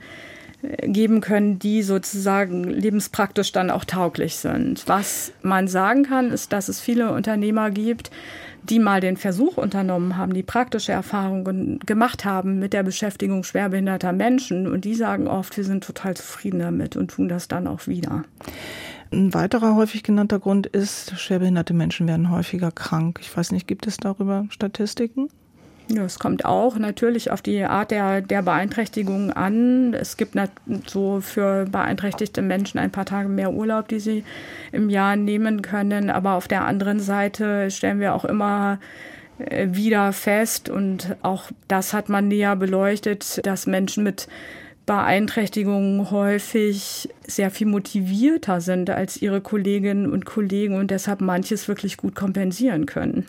geben 0.83 1.21
können, 1.21 1.59
die 1.59 1.83
sozusagen 1.83 2.65
lebenspraktisch 2.65 3.53
dann 3.53 3.71
auch 3.71 3.85
tauglich 3.85 4.37
sind. 4.37 4.87
Was 4.87 5.33
man 5.43 5.69
sagen 5.69 6.05
kann, 6.05 6.31
ist, 6.31 6.53
dass 6.53 6.69
es 6.69 6.81
viele 6.81 7.13
Unternehmer 7.13 7.71
gibt, 7.71 8.11
die 8.63 8.79
mal 8.79 9.01
den 9.01 9.17
Versuch 9.17 9.57
unternommen 9.57 10.17
haben, 10.17 10.35
die 10.35 10.43
praktische 10.43 10.93
Erfahrungen 10.93 11.79
gemacht 11.81 12.25
haben 12.25 12.59
mit 12.59 12.73
der 12.73 12.83
Beschäftigung 12.83 13.45
schwerbehinderter 13.45 14.13
Menschen. 14.13 14.67
Und 14.67 14.85
die 14.85 14.95
sagen 14.95 15.29
oft, 15.29 15.57
wir 15.57 15.65
sind 15.65 15.85
total 15.85 16.17
zufrieden 16.17 16.59
damit 16.59 16.97
und 16.97 17.13
tun 17.13 17.29
das 17.29 17.49
dann 17.49 17.67
auch 17.67 17.87
wieder. 17.87 18.25
Ein 19.13 19.35
weiterer 19.35 19.77
häufig 19.77 20.03
genannter 20.03 20.41
Grund 20.41 20.67
ist, 20.67 21.19
schwerbehinderte 21.19 21.75
Menschen 21.75 22.09
werden 22.09 22.31
häufiger 22.31 22.73
krank. 22.73 23.19
Ich 23.21 23.35
weiß 23.35 23.53
nicht, 23.53 23.69
gibt 23.69 23.87
es 23.87 23.99
darüber 23.99 24.47
Statistiken? 24.51 25.29
Ja, 25.89 26.05
es 26.05 26.19
kommt 26.19 26.45
auch 26.45 26.79
natürlich 26.79 27.31
auf 27.31 27.43
die 27.43 27.63
Art 27.63 27.93
der, 27.93 28.21
der 28.21 28.43
Beeinträchtigung 28.43 29.33
an. 29.33 29.95
Es 29.95 30.17
gibt 30.17 30.37
so 30.87 31.21
für 31.21 31.67
beeinträchtigte 31.67 32.43
Menschen 32.43 32.79
ein 32.79 32.91
paar 32.91 33.05
Tage 33.05 33.29
mehr 33.29 33.53
Urlaub, 33.53 33.87
die 33.87 34.01
sie 34.01 34.25
im 34.73 34.91
Jahr 34.91 35.15
nehmen 35.15 35.63
können. 35.63 36.11
Aber 36.11 36.35
auf 36.35 36.49
der 36.49 36.65
anderen 36.65 36.99
Seite 36.99 37.71
stellen 37.71 38.01
wir 38.01 38.15
auch 38.15 38.25
immer 38.25 38.81
äh, 39.39 39.69
wieder 39.71 40.13
fest 40.13 40.69
und 40.69 41.15
auch 41.23 41.51
das 41.69 41.93
hat 41.93 42.09
man 42.09 42.27
näher 42.27 42.57
beleuchtet, 42.57 43.47
dass 43.47 43.67
Menschen 43.67 44.03
mit 44.03 44.27
Beeinträchtigungen 44.87 46.11
häufig 46.11 47.09
sehr 47.27 47.51
viel 47.51 47.67
motivierter 47.67 48.61
sind 48.61 48.89
als 48.89 49.21
ihre 49.21 49.41
Kolleginnen 49.41 50.11
und 50.11 50.25
Kollegen 50.25 50.75
und 50.77 50.91
deshalb 50.91 51.21
manches 51.21 51.69
wirklich 51.69 51.97
gut 51.97 52.15
kompensieren 52.15 52.87
können. 52.87 53.27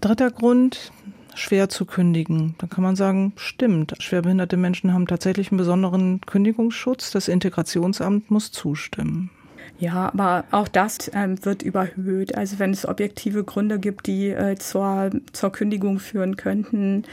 Dritter 0.00 0.30
Grund, 0.30 0.92
schwer 1.40 1.68
zu 1.68 1.86
kündigen. 1.86 2.54
Da 2.58 2.66
kann 2.66 2.84
man 2.84 2.96
sagen, 2.96 3.32
stimmt. 3.36 3.94
Schwerbehinderte 3.98 4.56
Menschen 4.56 4.92
haben 4.92 5.06
tatsächlich 5.06 5.50
einen 5.50 5.58
besonderen 5.58 6.20
Kündigungsschutz. 6.20 7.10
Das 7.10 7.28
Integrationsamt 7.28 8.30
muss 8.30 8.52
zustimmen. 8.52 9.30
Ja, 9.78 10.10
aber 10.12 10.44
auch 10.50 10.68
das 10.68 11.10
ähm, 11.14 11.42
wird 11.44 11.62
überhöht. 11.62 12.34
Also 12.34 12.58
wenn 12.58 12.70
es 12.70 12.86
objektive 12.86 13.44
Gründe 13.44 13.78
gibt, 13.78 14.06
die 14.06 14.28
äh, 14.28 14.56
zur, 14.56 15.10
zur 15.32 15.52
Kündigung 15.52 15.98
führen 15.98 16.36
könnten, 16.36 17.04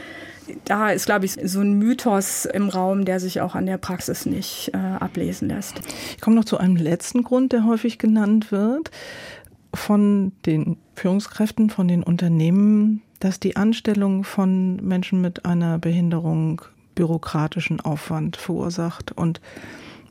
da 0.66 0.90
ist, 0.90 1.06
glaube 1.06 1.24
ich, 1.24 1.38
so 1.44 1.60
ein 1.60 1.78
Mythos 1.78 2.44
im 2.44 2.68
Raum, 2.68 3.06
der 3.06 3.20
sich 3.20 3.40
auch 3.40 3.54
an 3.54 3.64
der 3.64 3.78
Praxis 3.78 4.26
nicht 4.26 4.72
äh, 4.74 4.76
ablesen 4.76 5.48
lässt. 5.48 5.80
Ich 6.14 6.20
komme 6.20 6.36
noch 6.36 6.44
zu 6.44 6.58
einem 6.58 6.76
letzten 6.76 7.22
Grund, 7.22 7.52
der 7.52 7.64
häufig 7.64 7.98
genannt 7.98 8.52
wird 8.52 8.90
von 9.72 10.32
den 10.44 10.76
Führungskräften, 10.94 11.70
von 11.70 11.88
den 11.88 12.02
Unternehmen, 12.02 13.02
dass 13.20 13.40
die 13.40 13.56
Anstellung 13.56 14.24
von 14.24 14.76
Menschen 14.76 15.20
mit 15.20 15.44
einer 15.44 15.78
Behinderung 15.78 16.62
bürokratischen 16.94 17.80
Aufwand 17.80 18.36
verursacht. 18.36 19.12
Und 19.12 19.40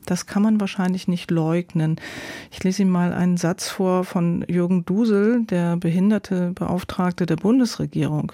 das 0.06 0.26
kann 0.26 0.42
man 0.42 0.60
wahrscheinlich 0.60 1.06
nicht 1.06 1.30
leugnen. 1.30 1.96
Ich 2.50 2.64
lese 2.64 2.82
Ihnen 2.82 2.90
mal 2.90 3.12
einen 3.12 3.36
Satz 3.36 3.68
vor 3.68 4.04
von 4.04 4.44
Jürgen 4.48 4.84
Dusel, 4.84 5.44
der 5.44 5.76
Behindertebeauftragte 5.76 7.26
der 7.26 7.36
Bundesregierung. 7.36 8.32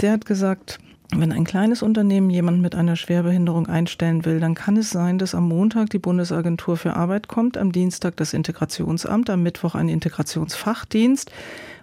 Der 0.00 0.12
hat 0.12 0.24
gesagt, 0.24 0.78
wenn 1.20 1.32
ein 1.32 1.44
kleines 1.44 1.82
Unternehmen 1.82 2.30
jemanden 2.30 2.60
mit 2.60 2.74
einer 2.74 2.96
Schwerbehinderung 2.96 3.66
einstellen 3.66 4.24
will, 4.24 4.40
dann 4.40 4.54
kann 4.54 4.76
es 4.76 4.90
sein, 4.90 5.18
dass 5.18 5.34
am 5.34 5.48
Montag 5.48 5.90
die 5.90 5.98
Bundesagentur 5.98 6.76
für 6.76 6.94
Arbeit 6.94 7.28
kommt, 7.28 7.56
am 7.56 7.72
Dienstag 7.72 8.16
das 8.16 8.32
Integrationsamt, 8.34 9.30
am 9.30 9.42
Mittwoch 9.42 9.74
ein 9.74 9.88
Integrationsfachdienst 9.88 11.30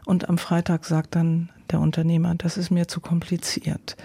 und 0.06 0.30
am 0.30 0.38
Freitag 0.38 0.86
sagt 0.86 1.16
dann 1.16 1.50
der 1.72 1.80
Unternehmer, 1.80 2.36
das 2.36 2.58
ist 2.58 2.70
mir 2.70 2.88
zu 2.88 3.00
kompliziert. 3.00 3.96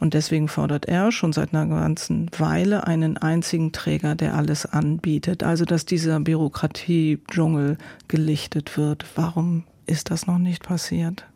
Und 0.00 0.14
deswegen 0.14 0.48
fordert 0.48 0.86
er 0.86 1.12
schon 1.12 1.32
seit 1.32 1.54
einer 1.54 1.66
ganzen 1.66 2.30
Weile 2.38 2.86
einen 2.86 3.16
einzigen 3.16 3.72
Träger, 3.72 4.14
der 4.14 4.34
alles 4.34 4.66
anbietet. 4.66 5.42
Also, 5.42 5.64
dass 5.64 5.86
dieser 5.86 6.20
Bürokratie-Dschungel 6.20 7.78
gelichtet 8.08 8.76
wird. 8.76 9.06
Warum 9.14 9.64
ist 9.86 10.10
das 10.10 10.26
noch 10.26 10.38
nicht 10.38 10.62
passiert? 10.62 11.26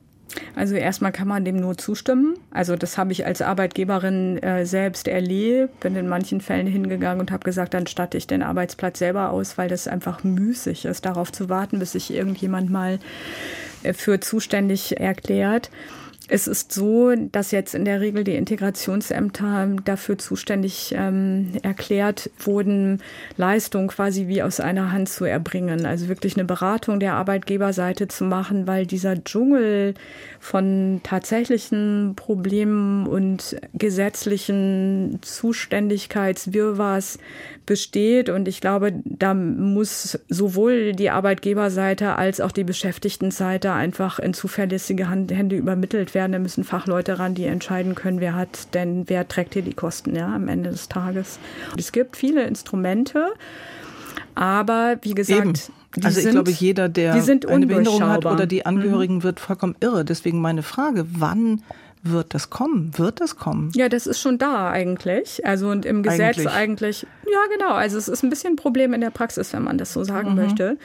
Also 0.55 0.75
erstmal 0.75 1.13
kann 1.13 1.29
man 1.29 1.45
dem 1.45 1.57
nur 1.57 1.77
zustimmen. 1.77 2.35
Also 2.51 2.77
das 2.77 2.99
habe 2.99 3.13
ich 3.13 3.27
als 3.27 3.43
Arbeitgeberin 3.43 4.39
äh, 4.39 4.67
selbst 4.67 5.09
erlebt, 5.09 5.81
bin 5.81 5.97
in 5.97 6.09
manchen 6.09 6.41
Fällen 6.41 6.67
hingegangen 6.67 7.21
und 7.21 7.31
habe 7.31 7.45
gesagt, 7.45 7.75
dann 7.75 7.87
statte 7.87 8.17
ich 8.17 8.27
den 8.27 8.43
Arbeitsplatz 8.43 8.99
selber 8.99 9.31
aus, 9.31 9.59
weil 9.59 9.69
das 9.69 9.89
einfach 9.89 10.23
müßig 10.25 10.85
ist, 10.85 11.05
darauf 11.05 11.33
zu 11.33 11.49
warten, 11.49 11.79
bis 11.79 11.93
sich 11.93 12.13
irgendjemand 12.13 12.71
mal 12.71 12.99
äh, 13.83 13.93
für 13.93 14.21
zuständig 14.21 15.01
erklärt. 15.01 15.71
Es 16.33 16.47
ist 16.47 16.73
so, 16.73 17.13
dass 17.33 17.51
jetzt 17.51 17.75
in 17.75 17.85
der 17.85 18.01
Regel 18.01 18.23
die 18.23 18.37
Integrationsämter 18.37 19.69
dafür 19.85 20.17
zuständig 20.17 20.95
ähm, 20.97 21.55
erklärt 21.63 22.31
wurden, 22.39 23.03
Leistung 23.37 23.89
quasi 23.89 24.29
wie 24.29 24.41
aus 24.41 24.61
einer 24.61 24.93
Hand 24.93 25.09
zu 25.09 25.25
erbringen. 25.25 25.87
Also 25.87 26.07
wirklich 26.07 26.37
eine 26.37 26.45
Beratung 26.45 27.01
der 27.01 27.15
Arbeitgeberseite 27.15 28.07
zu 28.07 28.23
machen, 28.23 28.69
weil 28.69 28.87
dieser 28.87 29.25
Dschungel 29.25 29.95
von 30.39 31.01
tatsächlichen 31.03 32.13
Problemen 32.15 33.09
und 33.09 33.57
gesetzlichen 33.75 35.19
Zuständigkeitswirrwarrs 35.23 37.19
besteht. 37.67 38.29
Und 38.29 38.47
ich 38.47 38.61
glaube, 38.61 38.93
da 39.05 39.35
muss 39.35 40.19
sowohl 40.29 40.93
die 40.93 41.11
Arbeitgeberseite 41.11 42.15
als 42.15 42.41
auch 42.41 42.53
die 42.53 42.65
Beschäftigtenseite 42.65 43.73
einfach 43.73 44.21
in 44.21 44.33
zuverlässige 44.33 45.11
Hände 45.11 45.57
übermittelt 45.57 46.15
werden. 46.15 46.20
Da 46.29 46.39
müssen 46.39 46.65
Fachleute 46.65 47.19
ran, 47.19 47.35
die 47.35 47.45
entscheiden 47.45 47.95
können, 47.95 48.21
wer 48.21 48.35
hat 48.35 48.75
denn, 48.75 49.05
wer 49.09 49.27
trägt 49.29 49.55
hier 49.55 49.63
die 49.63 49.75
Kosten 49.75 50.15
ja, 50.15 50.35
am 50.35 50.49
Ende 50.49 50.71
des 50.71 50.89
Tages. 50.89 51.39
Und 51.73 51.81
es 51.81 51.93
gibt 51.93 52.17
viele 52.17 52.45
Instrumente, 52.45 53.33
aber 54.35 54.97
wie 55.03 55.15
gesagt, 55.15 55.41
Eben. 55.41 56.05
also 56.05 56.19
ich 56.19 56.25
sind, 56.25 56.33
glaube, 56.33 56.51
jeder, 56.51 56.89
der 56.89 57.15
eine 57.15 57.67
Behinderung 57.67 58.05
hat 58.05 58.27
oder 58.27 58.47
die 58.47 58.67
Angehörigen, 58.67 59.17
mhm. 59.17 59.23
wird 59.23 59.41
vollkommen 59.41 59.77
irre. 59.81 60.05
Deswegen 60.05 60.41
meine 60.41 60.63
Frage, 60.63 61.07
wann 61.11 61.63
wird 62.03 62.35
das 62.35 62.51
kommen? 62.51 62.93
Wird 62.97 63.21
das 63.21 63.37
kommen? 63.37 63.71
Ja, 63.75 63.89
das 63.89 64.07
ist 64.07 64.21
schon 64.21 64.39
da 64.39 64.71
eigentlich. 64.71 65.45
Also 65.47 65.69
und 65.69 65.85
im 65.85 66.03
Gesetz 66.03 66.39
eigentlich, 66.39 66.49
eigentlich 66.49 67.07
ja 67.31 67.39
genau. 67.53 67.73
Also 67.73 67.99
es 67.99 68.09
ist 68.09 68.23
ein 68.23 68.31
bisschen 68.31 68.55
ein 68.55 68.57
Problem 68.57 68.93
in 68.93 69.01
der 69.01 69.11
Praxis, 69.11 69.53
wenn 69.53 69.63
man 69.63 69.79
das 69.79 69.93
so 69.93 70.05
sagen 70.05 70.31
mhm. 70.31 70.37
möchte. 70.37 70.79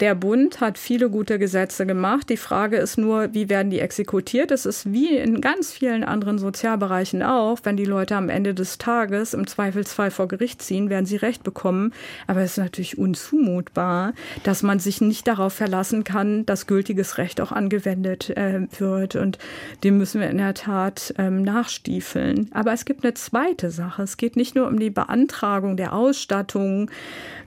Der 0.00 0.14
Bund 0.14 0.60
hat 0.60 0.78
viele 0.78 1.10
gute 1.10 1.38
Gesetze 1.38 1.86
gemacht. 1.86 2.28
Die 2.30 2.36
Frage 2.36 2.76
ist 2.78 2.96
nur, 2.96 3.34
wie 3.34 3.48
werden 3.48 3.70
die 3.70 3.80
exekutiert? 3.80 4.50
Es 4.50 4.66
ist 4.66 4.92
wie 4.92 5.16
in 5.16 5.40
ganz 5.40 5.70
vielen 5.70 6.02
anderen 6.02 6.38
Sozialbereichen 6.38 7.22
auch, 7.22 7.58
wenn 7.62 7.76
die 7.76 7.84
Leute 7.84 8.16
am 8.16 8.28
Ende 8.28 8.54
des 8.54 8.78
Tages 8.78 9.34
im 9.34 9.46
Zweifelsfall 9.46 10.10
vor 10.10 10.28
Gericht 10.28 10.62
ziehen, 10.62 10.90
werden 10.90 11.06
sie 11.06 11.16
Recht 11.16 11.44
bekommen. 11.44 11.92
Aber 12.26 12.40
es 12.40 12.52
ist 12.52 12.58
natürlich 12.58 12.98
unzumutbar, 12.98 14.14
dass 14.44 14.62
man 14.62 14.78
sich 14.78 15.00
nicht 15.00 15.28
darauf 15.28 15.52
verlassen 15.52 16.04
kann, 16.04 16.46
dass 16.46 16.66
gültiges 16.66 17.18
Recht 17.18 17.40
auch 17.40 17.52
angewendet 17.52 18.30
äh, 18.30 18.66
wird. 18.78 19.14
Und 19.14 19.38
dem 19.84 19.98
müssen 19.98 20.20
wir 20.20 20.30
in 20.30 20.38
der 20.38 20.51
Tat 20.54 21.14
ähm, 21.18 21.42
nachstiefeln. 21.42 22.50
Aber 22.52 22.72
es 22.72 22.84
gibt 22.84 23.04
eine 23.04 23.14
zweite 23.14 23.70
Sache. 23.70 24.02
Es 24.02 24.16
geht 24.16 24.36
nicht 24.36 24.54
nur 24.54 24.66
um 24.68 24.78
die 24.78 24.90
Beantragung 24.90 25.76
der 25.76 25.92
Ausstattung 25.92 26.90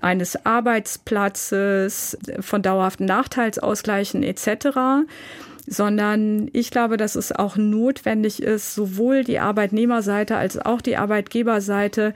eines 0.01 0.45
Arbeitsplatzes, 0.45 2.17
von 2.39 2.61
dauerhaften 2.61 3.05
Nachteilsausgleichen 3.05 4.23
etc., 4.23 5.05
sondern 5.67 6.47
ich 6.53 6.69
glaube, 6.69 6.95
dass 6.95 7.15
es 7.15 7.31
auch 7.31 7.55
notwendig 7.55 8.41
ist, 8.43 8.75
sowohl 8.75 9.23
die 9.23 9.39
Arbeitnehmerseite 9.39 10.37
als 10.37 10.59
auch 10.59 10.79
die 10.79 10.95
Arbeitgeberseite 10.97 12.13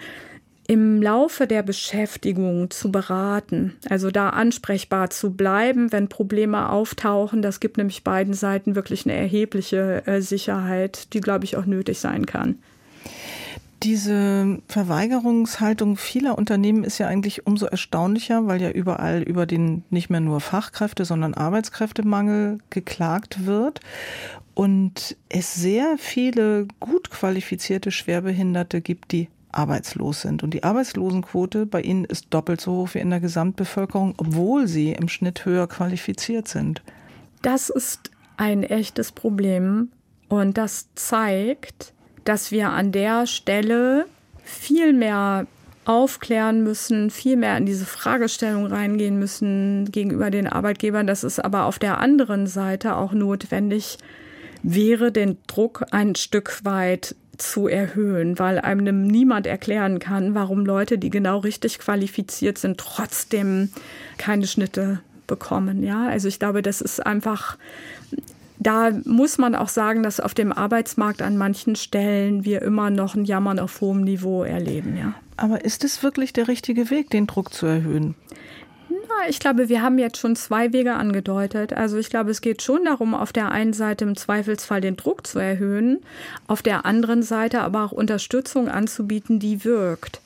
im 0.70 1.02
Laufe 1.02 1.48
der 1.48 1.64
Beschäftigung 1.64 2.70
zu 2.70 2.92
beraten, 2.92 3.74
also 3.90 4.12
da 4.12 4.30
ansprechbar 4.30 5.10
zu 5.10 5.32
bleiben, 5.32 5.92
wenn 5.92 6.10
Probleme 6.10 6.70
auftauchen. 6.70 7.42
Das 7.42 7.60
gibt 7.60 7.78
nämlich 7.78 8.04
beiden 8.04 8.36
Seiten 8.36 8.76
wirklich 8.76 9.04
eine 9.04 9.16
erhebliche 9.16 10.06
äh, 10.06 10.22
Sicherheit, 10.22 11.12
die, 11.14 11.22
glaube 11.22 11.46
ich, 11.46 11.58
auch 11.58 11.66
nötig 11.66 11.98
sein 11.98 12.28
kann. 12.28 12.60
Diese 13.82 14.60
Verweigerungshaltung 14.68 15.98
vieler 15.98 16.38
Unternehmen 16.38 16.84
ist 16.84 17.00
ja 17.00 17.08
eigentlich 17.08 17.48
umso 17.48 17.66
erstaunlicher, 17.66 18.46
weil 18.46 18.62
ja 18.62 18.70
überall 18.70 19.24
über 19.24 19.48
den 19.48 19.84
nicht 19.90 20.12
mehr 20.12 20.20
nur 20.20 20.40
Fachkräfte, 20.40 21.04
sondern 21.04 21.34
Arbeitskräftemangel 21.34 22.60
geklagt 22.70 23.48
wird 23.48 23.80
und 24.54 25.18
es 25.30 25.56
sehr 25.56 25.96
viele 25.98 26.68
gut 26.80 27.10
qualifizierte 27.10 27.90
Schwerbehinderte 27.90 28.82
gibt, 28.82 29.14
die 29.14 29.30
arbeitslos 29.52 30.22
sind. 30.22 30.44
Und 30.44 30.54
die 30.54 30.64
Arbeitslosenquote 30.64 31.66
bei 31.66 31.82
ihnen 31.82 32.06
ist 32.06 32.28
doppelt 32.30 32.62
so 32.62 32.74
hoch 32.74 32.90
wie 32.94 33.00
in 33.00 33.10
der 33.10 33.20
Gesamtbevölkerung, 33.20 34.14
obwohl 34.18 34.68
sie 34.68 34.92
im 34.92 35.08
Schnitt 35.08 35.46
höher 35.46 35.68
qualifiziert 35.68 36.48
sind. 36.48 36.82
Das 37.42 37.70
ist 37.70 38.12
ein 38.38 38.64
echtes 38.64 39.12
Problem 39.12 39.92
und 40.28 40.58
das 40.58 40.88
zeigt, 40.96 41.94
dass 42.26 42.52
wir 42.52 42.70
an 42.70 42.92
der 42.92 43.28
Stelle 43.28 44.06
viel 44.44 44.94
mehr 44.94 45.48
aufklären 45.86 46.64
müssen, 46.64 47.10
viel 47.10 47.36
mehr 47.36 47.58
in 47.58 47.66
diese 47.66 47.86
Fragestellung 47.86 48.68
reingehen 48.68 49.18
müssen 49.18 49.92
gegenüber 49.92 50.30
den 50.30 50.48
Arbeitgebern, 50.48 51.08
dass 51.08 51.24
es 51.24 51.40
aber 51.40 51.66
auf 51.66 51.80
der 51.80 51.98
anderen 52.00 52.46
Seite 52.46 52.96
auch 52.96 53.12
notwendig 53.12 53.98
wäre, 54.62 55.12
den 55.12 55.38
Druck 55.48 55.86
ein 55.92 56.16
Stück 56.16 56.64
weit 56.64 57.16
zu 57.40 57.68
erhöhen, 57.68 58.40
weil 58.40 58.60
einem 58.60 59.08
niemand 59.08 59.48
erklären 59.48 60.00
kann, 60.00 60.36
warum 60.36 60.66
Leute, 60.66 60.98
die 60.98 61.10
genau 61.10 61.40
richtig 61.40 61.80
qualifiziert 61.80 62.58
sind, 62.58 62.78
trotzdem 62.78 63.70
keine 64.18 64.48
Schnitte 64.48 65.00
bekommen. 65.28 65.84
Ja, 65.84 66.08
also 66.08 66.28
ich 66.28 66.40
glaube, 66.40 66.62
das 66.62 66.82
ist 66.82 67.06
einfach 67.06 67.58
da 68.60 68.92
muss 69.06 69.38
man 69.38 69.56
auch 69.56 69.70
sagen, 69.70 70.04
dass 70.04 70.20
auf 70.20 70.34
dem 70.34 70.52
Arbeitsmarkt 70.52 71.22
an 71.22 71.38
manchen 71.38 71.78
Stellen 71.78 72.44
wir 72.44 72.62
immer 72.62 72.90
noch 72.90 73.16
ein 73.16 73.24
Jammern 73.24 73.58
auf 73.58 73.80
hohem 73.80 74.02
Niveau 74.02 74.44
erleben, 74.44 74.98
ja. 74.98 75.14
Aber 75.38 75.64
ist 75.64 75.86
es 75.86 76.04
wirklich 76.04 76.34
der 76.34 76.50
richtige 76.50 76.90
Weg, 76.90 77.10
den 77.10 77.26
Druck 77.26 77.54
zu 77.54 77.66
erhöhen? 77.66 78.16
Ich 79.30 79.40
glaube, 79.40 79.70
wir 79.70 79.82
haben 79.82 79.98
jetzt 80.00 80.18
schon 80.18 80.36
zwei 80.36 80.74
Wege 80.74 80.94
angedeutet. 80.94 81.74
Also 81.74 81.98
ich 81.98 82.10
glaube, 82.10 82.32
es 82.32 82.42
geht 82.42 82.62
schon 82.62 82.86
darum, 82.86 83.14
auf 83.14 83.34
der 83.34 83.52
einen 83.52 83.74
Seite 83.74 84.06
im 84.06 84.16
Zweifelsfall 84.16 84.82
den 84.82 84.98
Druck 84.98 85.28
zu 85.28 85.40
erhöhen, 85.40 86.00
auf 86.48 86.62
der 86.62 86.86
anderen 86.86 87.24
Seite 87.24 87.62
aber 87.62 87.84
auch 87.84 87.92
Unterstützung 87.92 88.70
anzubieten, 88.70 89.40
die 89.40 89.64
wirkt. 89.64 90.22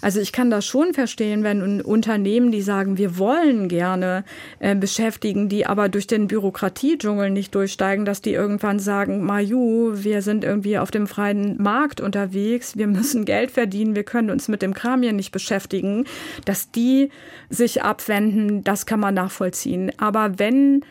Also 0.00 0.20
ich 0.20 0.32
kann 0.32 0.50
das 0.50 0.66
schon 0.66 0.94
verstehen, 0.94 1.42
wenn 1.42 1.80
Unternehmen, 1.80 2.52
die 2.52 2.62
sagen, 2.62 2.98
wir 2.98 3.18
wollen 3.18 3.68
gerne 3.68 4.24
äh, 4.58 4.74
beschäftigen, 4.74 5.48
die 5.48 5.66
aber 5.66 5.88
durch 5.88 6.06
den 6.06 6.28
Bürokratiedschungel 6.28 7.30
nicht 7.30 7.54
durchsteigen, 7.54 8.04
dass 8.04 8.22
die 8.22 8.32
irgendwann 8.32 8.78
sagen, 8.78 9.24
Maju, 9.24 9.92
wir 9.94 10.22
sind 10.22 10.44
irgendwie 10.44 10.78
auf 10.78 10.90
dem 10.90 11.06
freien 11.06 11.60
Markt 11.60 12.00
unterwegs, 12.00 12.76
wir 12.76 12.86
müssen 12.86 13.24
Geld 13.24 13.50
verdienen, 13.50 13.96
wir 13.96 14.04
können 14.04 14.30
uns 14.30 14.48
mit 14.48 14.62
dem 14.62 14.74
Kram 14.74 15.02
hier 15.02 15.12
nicht 15.12 15.32
beschäftigen, 15.32 16.04
dass 16.44 16.70
die 16.70 17.10
sich 17.50 17.82
abwenden, 17.82 18.64
das 18.64 18.86
kann 18.86 19.00
man 19.00 19.14
nachvollziehen. 19.14 19.92
Aber 19.98 20.38
wenn 20.38 20.84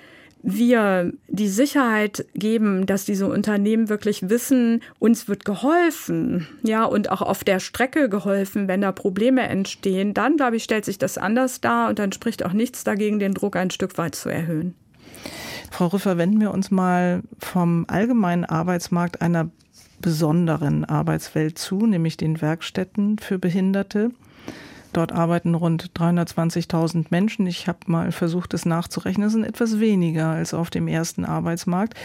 wir 0.50 1.12
die 1.28 1.50
Sicherheit 1.50 2.26
geben, 2.34 2.86
dass 2.86 3.04
diese 3.04 3.28
Unternehmen 3.28 3.90
wirklich 3.90 4.30
wissen, 4.30 4.82
uns 4.98 5.28
wird 5.28 5.44
geholfen, 5.44 6.48
ja, 6.64 6.86
und 6.86 7.12
auch 7.12 7.22
auf 7.22 7.44
der 7.44 7.60
Strecke 7.60 8.08
geholfen, 8.08 8.70
wenn 8.70 8.80
da 8.80 8.94
Probleme 8.94 9.42
entstehen, 9.42 10.14
dann, 10.14 10.38
glaube 10.38 10.56
ich, 10.56 10.64
stellt 10.64 10.86
sich 10.86 10.98
das 10.98 11.18
anders 11.18 11.60
dar 11.60 11.90
und 11.90 12.00
dann 12.00 12.14
spricht 12.14 12.46
auch 12.46 12.54
nichts 12.54 12.86
dagegen, 12.86 13.20
den 13.20 13.34
Druck 13.34 13.58
ein 13.58 13.72
Stück 13.72 13.98
weit 13.98 14.16
zu 14.16 14.30
erhöhen. 14.30 14.74
Frau 15.70 15.88
Rüffer, 15.88 16.18
wenden 16.18 16.40
wir 16.40 16.52
uns 16.52 16.72
mal 16.72 17.24
vom 17.40 17.84
allgemeinen 17.90 18.46
Arbeitsmarkt 18.46 19.22
einer 19.22 19.50
besonderen 20.00 20.86
Arbeitswelt 20.86 21.58
zu, 21.60 21.86
nämlich 21.86 22.16
den 22.16 22.42
Werkstätten 22.42 23.20
für 23.20 23.38
Behinderte. 23.38 24.12
Dort 24.94 25.12
arbeiten 25.12 25.56
rund 25.56 25.92
320.000 25.94 27.08
Menschen. 27.10 27.48
Ich 27.48 27.68
habe 27.68 27.80
mal 27.88 28.12
versucht, 28.12 28.54
es 28.54 28.66
nachzurechnen. 28.66 29.26
Das 29.26 29.34
sind 29.34 29.44
etwas 29.44 29.80
weniger 29.80 30.30
als 30.30 30.54
auf 30.54 30.70
dem 30.70 30.88
ersten 30.88 31.26
Arbeitsmarkt. 31.26 31.96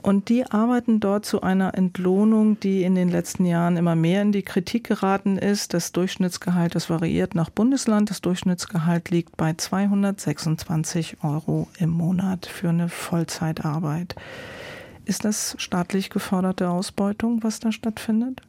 Und 0.00 0.28
die 0.28 0.46
arbeiten 0.46 1.00
dort 1.00 1.26
zu 1.26 1.42
einer 1.42 1.74
Entlohnung, 1.74 2.58
die 2.60 2.82
in 2.82 2.94
den 2.94 3.08
letzten 3.08 3.44
Jahren 3.44 3.76
immer 3.76 3.96
mehr 3.96 4.22
in 4.22 4.32
die 4.32 4.42
Kritik 4.42 4.84
geraten 4.84 5.36
ist. 5.36 5.74
Das 5.74 5.92
Durchschnittsgehalt, 5.92 6.74
das 6.74 6.88
variiert 6.88 7.34
nach 7.34 7.50
Bundesland. 7.50 8.08
Das 8.08 8.20
Durchschnittsgehalt 8.20 9.10
liegt 9.10 9.36
bei 9.36 9.54
226 9.54 11.18
Euro 11.22 11.68
im 11.78 11.90
Monat 11.90 12.46
für 12.46 12.68
eine 12.68 12.88
Vollzeitarbeit. 12.88 14.14
Ist 15.04 15.24
das 15.24 15.56
staatlich 15.58 16.10
geförderte 16.10 16.70
Ausbeutung, 16.70 17.42
was 17.42 17.60
da 17.60 17.72
stattfindet? 17.72 18.40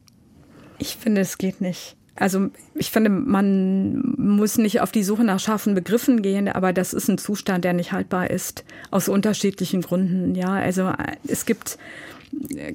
Ich 0.77 0.97
finde, 0.97 1.21
es 1.21 1.37
geht 1.37 1.61
nicht. 1.61 1.97
Also 2.19 2.49
ich 2.75 2.91
finde, 2.91 3.09
man 3.09 4.15
muss 4.17 4.57
nicht 4.57 4.81
auf 4.81 4.91
die 4.91 5.03
Suche 5.03 5.23
nach 5.23 5.39
scharfen 5.39 5.73
Begriffen 5.73 6.21
gehen, 6.21 6.49
aber 6.49 6.73
das 6.73 6.93
ist 6.93 7.07
ein 7.07 7.17
Zustand, 7.17 7.63
der 7.63 7.73
nicht 7.73 7.93
haltbar 7.93 8.29
ist, 8.29 8.65
aus 8.91 9.07
unterschiedlichen 9.07 9.81
Gründen. 9.81 10.35
Ja, 10.35 10.49
also 10.49 10.91
es 11.27 11.45
gibt 11.45 11.77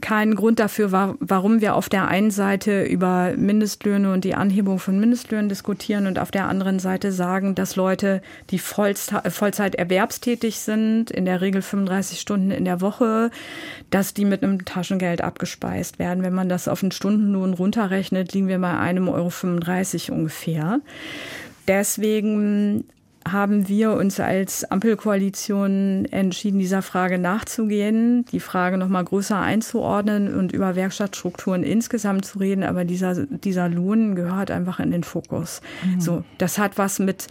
keinen 0.01 0.35
Grund 0.35 0.59
dafür, 0.59 1.17
warum 1.21 1.61
wir 1.61 1.75
auf 1.75 1.89
der 1.89 2.09
einen 2.09 2.31
Seite 2.31 2.85
über 2.85 3.35
Mindestlöhne 3.37 4.13
und 4.13 4.25
die 4.25 4.35
Anhebung 4.35 4.79
von 4.79 4.99
Mindestlöhnen 4.99 5.49
diskutieren 5.49 6.07
und 6.07 6.19
auf 6.19 6.31
der 6.31 6.49
anderen 6.49 6.79
Seite 6.79 7.13
sagen, 7.13 7.55
dass 7.55 7.77
Leute, 7.77 8.21
die 8.51 8.59
Vollzeit 8.59 9.75
erwerbstätig 9.75 10.59
sind, 10.59 11.11
in 11.11 11.25
der 11.25 11.41
Regel 11.41 11.63
35 11.63 12.21
Stunden 12.21 12.51
in 12.51 12.65
der 12.65 12.81
Woche, 12.81 13.31
dass 13.91 14.13
die 14.15 14.25
mit 14.25 14.43
einem 14.43 14.65
Taschengeld 14.65 15.23
abgespeist 15.23 15.99
werden. 15.99 16.25
Wenn 16.25 16.35
man 16.35 16.49
das 16.49 16.69
auf 16.69 16.83
einen 16.83 16.93
Stundenlohn 16.93 17.55
runterrechnet, 17.55 18.33
liegen 18.33 18.49
wir 18.49 18.59
bei 18.59 18.77
einem 18.77 19.09
Euro 19.09 19.31
35 19.31 20.11
ungefähr. 20.11 20.81
Deswegen 21.69 22.85
haben 23.27 23.69
wir 23.69 23.93
uns 23.93 24.21
als 24.21 24.71
Ampelkoalition 24.71 26.07
entschieden, 26.11 26.59
dieser 26.59 26.83
Frage 26.83 27.19
nachzugehen, 27.19 28.25
die 28.27 28.41
Frage 28.41 28.77
noch 28.77 28.89
mal 28.89 29.05
größer 29.05 29.39
einzuordnen 29.39 30.35
und 30.35 30.53
über 30.53 30.77
Werkstattstrukturen 30.77 31.63
insgesamt 31.63 32.25
zu 32.25 32.39
reden. 32.39 32.65
Aber 32.65 32.85
dieser, 32.85 33.27
dieser 33.27 33.69
Lohn 33.69 34.15
gehört 34.15 34.51
einfach 34.51 34.79
in 34.81 34.91
den 34.91 35.05
Fokus. 35.05 35.63
Mhm. 35.85 36.01
So, 36.01 36.25
das 36.39 36.59
hat 36.59 36.77
was 36.77 36.99
mit 36.99 37.29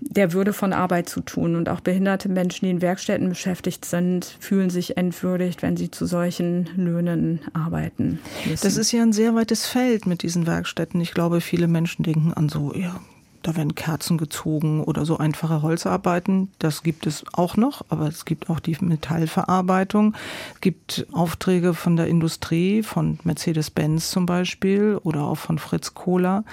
der 0.00 0.32
Würde 0.32 0.52
von 0.52 0.72
Arbeit 0.72 1.08
zu 1.08 1.20
tun. 1.20 1.56
Und 1.56 1.68
auch 1.68 1.80
behinderte 1.80 2.28
Menschen, 2.28 2.66
die 2.66 2.70
in 2.70 2.82
Werkstätten 2.82 3.28
beschäftigt 3.28 3.84
sind, 3.84 4.36
fühlen 4.40 4.70
sich 4.70 4.96
entwürdigt, 4.96 5.62
wenn 5.62 5.76
sie 5.76 5.90
zu 5.90 6.06
solchen 6.06 6.68
Löhnen 6.76 7.40
arbeiten. 7.52 8.18
Müssen. 8.46 8.62
Das 8.62 8.76
ist 8.76 8.92
ja 8.92 9.02
ein 9.02 9.12
sehr 9.12 9.34
weites 9.34 9.66
Feld 9.66 10.06
mit 10.06 10.22
diesen 10.22 10.46
Werkstätten. 10.46 11.00
Ich 11.00 11.14
glaube, 11.14 11.40
viele 11.40 11.68
Menschen 11.68 12.04
denken 12.04 12.32
an 12.32 12.48
so, 12.48 12.72
ja, 12.74 13.00
da 13.48 13.56
werden 13.56 13.74
Kerzen 13.74 14.18
gezogen 14.18 14.84
oder 14.84 15.06
so 15.06 15.16
einfache 15.16 15.62
Holzarbeiten. 15.62 16.50
Das 16.58 16.82
gibt 16.82 17.06
es 17.06 17.24
auch 17.32 17.56
noch, 17.56 17.82
aber 17.88 18.06
es 18.06 18.26
gibt 18.26 18.50
auch 18.50 18.60
die 18.60 18.76
Metallverarbeitung. 18.78 20.14
Es 20.56 20.60
gibt 20.60 21.06
Aufträge 21.12 21.72
von 21.72 21.96
der 21.96 22.08
Industrie, 22.08 22.82
von 22.82 23.18
Mercedes-Benz 23.24 24.10
zum 24.10 24.26
Beispiel 24.26 25.00
oder 25.02 25.24
auch 25.24 25.38
von 25.38 25.58
Fritz 25.58 25.94
Kohler. 25.94 26.44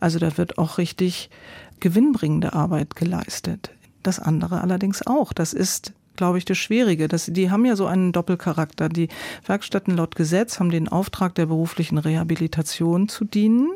Also 0.00 0.18
da 0.18 0.38
wird 0.38 0.56
auch 0.56 0.78
richtig 0.78 1.28
gewinnbringende 1.80 2.54
Arbeit 2.54 2.96
geleistet. 2.96 3.68
Das 4.02 4.18
andere 4.18 4.62
allerdings 4.62 5.06
auch. 5.06 5.34
Das 5.34 5.52
ist 5.52 5.92
glaube 6.16 6.38
ich, 6.38 6.46
das 6.46 6.58
Schwierige. 6.58 7.08
Das, 7.08 7.26
die 7.26 7.50
haben 7.50 7.64
ja 7.64 7.76
so 7.76 7.86
einen 7.86 8.12
Doppelcharakter. 8.12 8.88
Die 8.88 9.08
Werkstätten 9.46 9.96
laut 9.96 10.16
Gesetz 10.16 10.58
haben 10.58 10.70
den 10.70 10.88
Auftrag 10.88 11.34
der 11.36 11.46
beruflichen 11.46 11.98
Rehabilitation 11.98 13.08
zu 13.08 13.24
dienen 13.24 13.68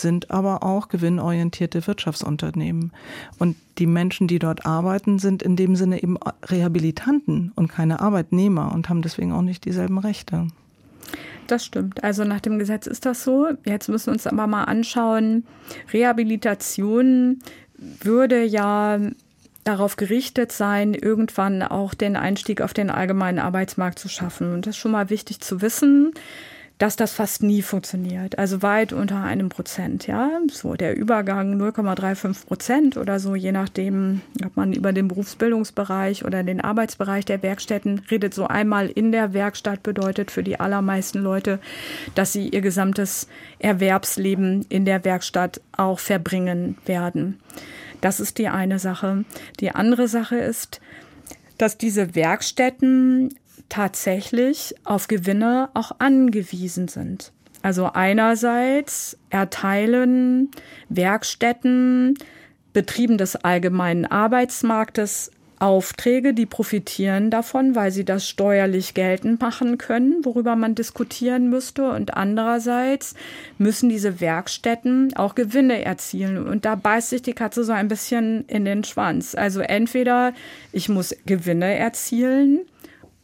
sind 0.00 0.30
aber 0.30 0.62
auch 0.62 0.88
gewinnorientierte 0.88 1.86
Wirtschaftsunternehmen. 1.86 2.92
Und 3.38 3.56
die 3.78 3.86
Menschen, 3.86 4.28
die 4.28 4.38
dort 4.38 4.66
arbeiten, 4.66 5.18
sind 5.18 5.42
in 5.42 5.56
dem 5.56 5.76
Sinne 5.76 6.02
eben 6.02 6.18
Rehabilitanten 6.44 7.52
und 7.54 7.68
keine 7.68 8.00
Arbeitnehmer 8.00 8.72
und 8.72 8.88
haben 8.88 9.02
deswegen 9.02 9.32
auch 9.32 9.42
nicht 9.42 9.64
dieselben 9.64 9.98
Rechte. 9.98 10.48
Das 11.46 11.64
stimmt. 11.64 12.02
Also 12.02 12.24
nach 12.24 12.40
dem 12.40 12.58
Gesetz 12.58 12.86
ist 12.86 13.06
das 13.06 13.22
so. 13.22 13.48
Jetzt 13.64 13.88
müssen 13.88 14.06
wir 14.06 14.12
uns 14.14 14.26
aber 14.26 14.46
mal 14.46 14.64
anschauen. 14.64 15.44
Rehabilitation 15.92 17.38
würde 17.78 18.44
ja 18.44 18.98
darauf 19.62 19.96
gerichtet 19.96 20.52
sein, 20.52 20.94
irgendwann 20.94 21.62
auch 21.62 21.94
den 21.94 22.16
Einstieg 22.16 22.60
auf 22.60 22.72
den 22.72 22.90
allgemeinen 22.90 23.38
Arbeitsmarkt 23.38 23.98
zu 23.98 24.08
schaffen. 24.08 24.52
Und 24.52 24.66
das 24.66 24.76
ist 24.76 24.80
schon 24.80 24.92
mal 24.92 25.10
wichtig 25.10 25.40
zu 25.40 25.60
wissen 25.60 26.12
dass 26.78 26.96
das 26.96 27.14
fast 27.14 27.42
nie 27.42 27.62
funktioniert. 27.62 28.38
Also 28.38 28.60
weit 28.60 28.92
unter 28.92 29.22
einem 29.22 29.48
Prozent, 29.48 30.06
ja. 30.06 30.30
So 30.50 30.74
der 30.74 30.96
Übergang 30.96 31.58
0,35 31.58 32.46
Prozent 32.46 32.96
oder 32.98 33.18
so, 33.18 33.34
je 33.34 33.52
nachdem, 33.52 34.20
ob 34.44 34.56
man 34.56 34.72
über 34.74 34.92
den 34.92 35.08
Berufsbildungsbereich 35.08 36.24
oder 36.24 36.42
den 36.42 36.60
Arbeitsbereich 36.60 37.24
der 37.24 37.42
Werkstätten 37.42 38.02
redet. 38.10 38.34
So 38.34 38.46
einmal 38.46 38.88
in 38.88 39.10
der 39.10 39.32
Werkstatt 39.32 39.82
bedeutet 39.82 40.30
für 40.30 40.42
die 40.42 40.60
allermeisten 40.60 41.20
Leute, 41.20 41.60
dass 42.14 42.32
sie 42.32 42.48
ihr 42.48 42.60
gesamtes 42.60 43.26
Erwerbsleben 43.58 44.66
in 44.68 44.84
der 44.84 45.04
Werkstatt 45.04 45.62
auch 45.76 45.98
verbringen 45.98 46.76
werden. 46.84 47.40
Das 48.02 48.20
ist 48.20 48.36
die 48.36 48.48
eine 48.48 48.78
Sache. 48.78 49.24
Die 49.60 49.70
andere 49.70 50.08
Sache 50.08 50.36
ist, 50.36 50.82
dass 51.56 51.78
diese 51.78 52.14
Werkstätten 52.14 53.34
tatsächlich 53.68 54.74
auf 54.84 55.08
Gewinne 55.08 55.70
auch 55.74 55.92
angewiesen 55.98 56.88
sind. 56.88 57.32
Also 57.62 57.90
einerseits 57.92 59.18
erteilen 59.30 60.50
Werkstätten 60.88 62.14
Betrieben 62.72 63.16
des 63.16 63.36
allgemeinen 63.36 64.04
Arbeitsmarktes 64.04 65.30
Aufträge, 65.58 66.34
die 66.34 66.44
profitieren 66.44 67.30
davon, 67.30 67.74
weil 67.74 67.90
sie 67.90 68.04
das 68.04 68.28
steuerlich 68.28 68.92
geltend 68.92 69.40
machen 69.40 69.78
können, 69.78 70.24
worüber 70.24 70.54
man 70.56 70.74
diskutieren 70.74 71.48
müsste. 71.48 71.88
Und 71.90 72.14
andererseits 72.14 73.14
müssen 73.56 73.88
diese 73.88 74.20
Werkstätten 74.20 75.16
auch 75.16 75.34
Gewinne 75.34 75.82
erzielen. 75.82 76.46
Und 76.46 76.66
da 76.66 76.74
beißt 76.74 77.10
sich 77.10 77.22
die 77.22 77.32
Katze 77.32 77.64
so 77.64 77.72
ein 77.72 77.88
bisschen 77.88 78.44
in 78.46 78.66
den 78.66 78.84
Schwanz. 78.84 79.34
Also 79.34 79.60
entweder 79.60 80.34
ich 80.72 80.88
muss 80.88 81.16
Gewinne 81.24 81.74
erzielen 81.74 82.60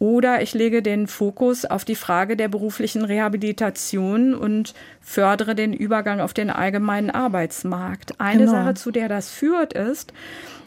oder 0.02 0.42
ich 0.42 0.52
lege 0.52 0.82
den 0.82 1.06
Fokus 1.06 1.64
auf 1.64 1.84
die 1.84 1.94
Frage 1.94 2.36
der 2.36 2.48
beruflichen 2.48 3.04
Rehabilitation 3.04 4.34
und 4.34 4.74
fördere 5.00 5.54
den 5.54 5.72
Übergang 5.72 6.20
auf 6.20 6.34
den 6.34 6.50
allgemeinen 6.50 7.08
Arbeitsmarkt. 7.08 8.20
Eine 8.20 8.46
genau. 8.46 8.50
Sache, 8.50 8.74
zu 8.74 8.90
der 8.90 9.08
das 9.08 9.30
führt, 9.30 9.74
ist, 9.74 10.12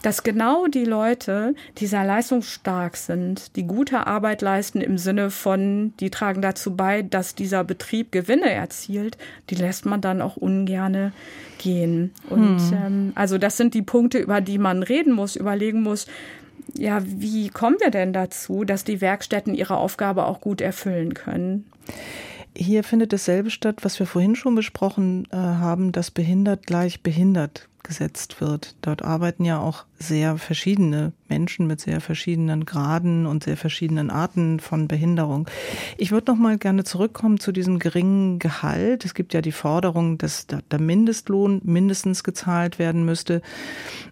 dass 0.04 0.24
genau 0.24 0.68
die 0.68 0.86
Leute, 0.86 1.54
die 1.80 1.86
sehr 1.86 2.06
leistungsstark 2.06 2.96
sind, 2.96 3.58
die 3.58 3.64
gute 3.64 4.08
Arbeit 4.08 4.42
leisten 4.42 4.80
im 4.80 4.98
Sinne 4.98 5.30
von, 5.32 5.94
die 6.00 6.12
tragen 6.12 6.42
dazu 6.42 6.74
bei, 6.74 7.02
dass 7.02 7.36
dieser 7.36 7.66
Betrieb 7.66 8.14
Gewinne 8.14 8.50
erzielt, 8.50 9.18
die 9.50 9.56
lässt 9.56 9.86
man 9.86 10.00
dann 10.00 10.22
auch 10.22 10.38
ungerne 10.38 11.12
gehen. 11.58 12.14
Und 12.30 12.60
hm. 12.60 12.74
ähm, 12.74 13.12
also 13.16 13.38
das 13.38 13.58
sind 13.58 13.74
die 13.74 13.82
Punkte, 13.82 14.18
über 14.18 14.40
die 14.40 14.60
man 14.60 14.82
reden 14.82 15.12
muss, 15.12 15.36
überlegen 15.36 15.84
muss, 15.84 16.06
ja, 16.78 17.02
wie 17.04 17.50
kommen 17.50 17.78
wir 17.80 17.92
denn 17.92 18.14
dazu, 18.14 18.64
dass 18.64 18.84
die 18.84 19.02
Werkstätten 19.02 19.54
ihre 19.54 19.78
Aufgabe 19.78 20.26
auch 20.26 20.42
gut 20.42 20.62
erfüllen 20.62 21.14
können? 21.14 21.66
Hier 22.56 22.84
findet 22.84 23.12
dasselbe 23.12 23.50
statt, 23.50 23.80
was 23.82 24.00
wir 24.00 24.08
vorhin 24.08 24.36
schon 24.36 24.56
besprochen 24.56 25.28
äh, 25.32 25.36
haben, 25.36 25.92
dass 25.92 26.12
behindert 26.12 26.66
gleich 26.66 27.02
behindert 27.02 27.68
gesetzt 27.86 28.42
wird. 28.42 28.76
Dort 28.82 29.04
arbeiten 29.04 29.46
ja 29.46 29.60
auch 29.60 29.86
sehr 29.98 30.38
verschiedene 30.38 31.14
Menschen 31.30 31.68
mit 31.68 31.80
sehr 31.80 32.02
verschiedenen 32.02 32.66
Graden 32.66 33.26
und 33.26 33.44
sehr 33.44 33.56
verschiedenen 33.56 34.10
Arten 34.10 34.60
von 34.60 34.88
Behinderung. 34.88 35.48
Ich 35.98 36.12
würde 36.12 36.32
noch 36.32 36.40
mal 36.40 36.58
gerne 36.58 36.84
zurückkommen 36.84 37.40
zu 37.40 37.52
diesem 37.52 37.80
geringen 37.80 38.40
Gehalt. 38.40 39.06
Es 39.06 39.14
gibt 39.14 39.34
ja 39.34 39.42
die 39.42 39.52
Forderung, 39.52 40.18
dass 40.18 40.48
der 40.48 40.80
Mindestlohn 40.80 41.62
mindestens 41.64 42.24
gezahlt 42.24 42.80
werden 42.80 43.06
müsste. 43.06 43.42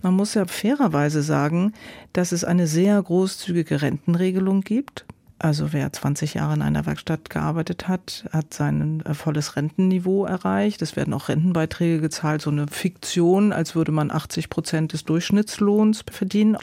Man 0.02 0.14
muss 0.14 0.34
ja 0.34 0.46
fairerweise 0.46 1.22
sagen, 1.22 1.74
dass 2.14 2.32
es 2.32 2.44
eine 2.44 2.68
sehr 2.68 3.02
großzügige 3.02 3.82
Rentenregelung 3.82 4.62
gibt. 4.62 5.06
Also 5.44 5.74
wer 5.74 5.92
20 5.92 6.36
Jahre 6.36 6.54
in 6.54 6.62
einer 6.62 6.86
Werkstatt 6.86 7.30
gearbeitet 7.30 7.90
hat, 7.90 8.24
hat 8.32 8.54
sein 8.54 9.04
äh, 9.06 9.14
volles 9.14 9.58
Rentenniveau 9.58 10.24
erreicht. 10.24 10.82
Es 10.82 10.96
werden 10.96 11.14
auch 11.14 11.28
Rentenbeiträge 11.28 12.00
gezahlt, 12.00 12.42
so 12.42 12.50
eine 12.50 12.68
Fiktion, 12.68 13.52
als 13.52 13.76
würde 13.76 13.92
man 13.92 14.10
80 14.10 14.50
Prozent 14.50 14.94
des 14.94 15.04
Durchschnittslohns 15.04 16.06
verdienen. 16.10 16.58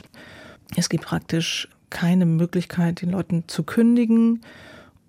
Es 0.77 0.89
gibt 0.89 1.05
praktisch 1.05 1.69
keine 1.91 2.25
Möglichkeit, 2.25 3.03
den 3.03 3.11
Leuten 3.11 3.45
zu 3.49 3.65
kündigen 3.65 4.41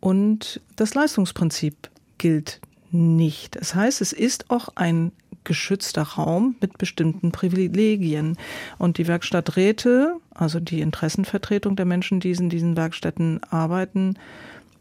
und 0.01 0.59
das 0.75 0.93
Leistungsprinzip 0.93 1.89
gilt 2.17 2.59
nicht. 2.91 3.55
Das 3.55 3.73
heißt, 3.73 4.01
es 4.01 4.11
ist 4.11 4.51
auch 4.51 4.67
ein 4.75 5.13
geschützter 5.45 6.03
Raum 6.03 6.57
mit 6.59 6.77
bestimmten 6.77 7.31
Privilegien. 7.31 8.37
Und 8.77 8.97
die 8.97 9.07
Werkstatträte, 9.07 10.17
also 10.33 10.59
die 10.59 10.81
Interessenvertretung 10.81 11.75
der 11.75 11.85
Menschen, 11.85 12.19
die 12.19 12.31
in 12.31 12.49
diesen 12.49 12.75
Werkstätten 12.75 13.41
arbeiten, 13.49 14.15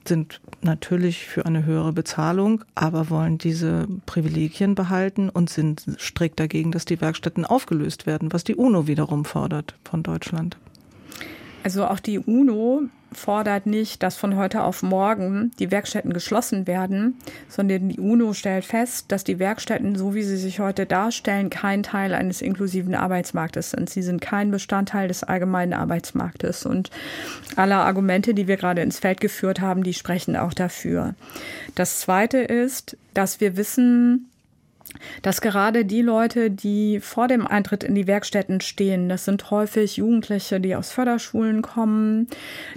sind 0.07 0.41
natürlich 0.63 1.27
für 1.27 1.45
eine 1.47 1.65
höhere 1.65 1.93
Bezahlung, 1.93 2.65
aber 2.75 3.11
wollen 3.11 3.39
diese 3.39 3.87
Privilegien 4.07 4.75
behalten 4.75 5.29
und 5.29 5.51
sind 5.51 5.85
strikt 5.99 6.41
dagegen, 6.41 6.73
dass 6.73 6.85
die 6.85 7.01
Werkstätten 7.01 7.45
aufgelöst 7.45 8.07
werden, 8.07 8.33
was 8.33 8.45
die 8.45 8.55
UNO 8.55 8.87
wiederum 8.87 9.25
fordert 9.25 9.75
von 9.85 10.03
Deutschland. 10.03 10.57
Also 11.63 11.87
auch 11.87 12.01
die 12.01 12.19
UNO 12.19 12.85
fordert 13.13 13.67
nicht, 13.67 14.03
dass 14.03 14.17
von 14.17 14.37
heute 14.37 14.63
auf 14.63 14.83
morgen 14.83 15.51
die 15.59 15.71
Werkstätten 15.71 16.13
geschlossen 16.13 16.67
werden, 16.67 17.19
sondern 17.49 17.89
die 17.89 18.01
UNO 18.01 18.33
stellt 18.33 18.65
fest, 18.65 19.07
dass 19.09 19.25
die 19.25 19.39
Werkstätten, 19.39 19.97
so 19.97 20.15
wie 20.15 20.23
sie 20.23 20.37
sich 20.37 20.61
heute 20.61 20.87
darstellen, 20.87 21.51
kein 21.51 21.83
Teil 21.83 22.15
eines 22.15 22.43
inklusiven 22.43 22.95
Arbeitsmarktes 22.95 23.73
sind. 23.73 23.91
Sie 23.91 24.03
sind 24.03 24.21
kein 24.21 24.51
Bestandteil 24.51 25.09
des 25.09 25.25
allgemeinen 25.25 25.73
Arbeitsmarktes. 25.73 26.67
Und 26.67 26.91
alle 27.57 27.77
Argumente, 27.77 28.35
die 28.35 28.47
wir 28.47 28.57
gerade 28.57 28.83
ins 28.83 28.99
Feld 28.99 29.21
geführt 29.21 29.61
haben, 29.61 29.83
die 29.83 29.95
sprechen 29.95 30.37
auch 30.37 30.55
dafür. 30.55 31.15
Das 31.75 32.01
Zweite 32.01 32.39
ist, 32.39 32.97
dass 33.15 33.41
wir 33.41 33.57
wissen, 33.57 34.30
dass 35.23 35.41
gerade 35.41 35.85
die 35.85 36.03
Leute, 36.03 36.51
die 36.51 37.01
vor 37.01 37.29
dem 37.29 37.47
Eintritt 37.47 37.85
in 37.85 37.95
die 37.95 38.07
Werkstätten 38.07 38.61
stehen, 38.61 39.09
das 39.09 39.25
sind 39.25 39.51
häufig 39.51 39.97
Jugendliche, 39.97 40.61
die 40.61 40.75
aus 40.75 40.91
Förderschulen 40.93 41.63
kommen. 41.63 42.29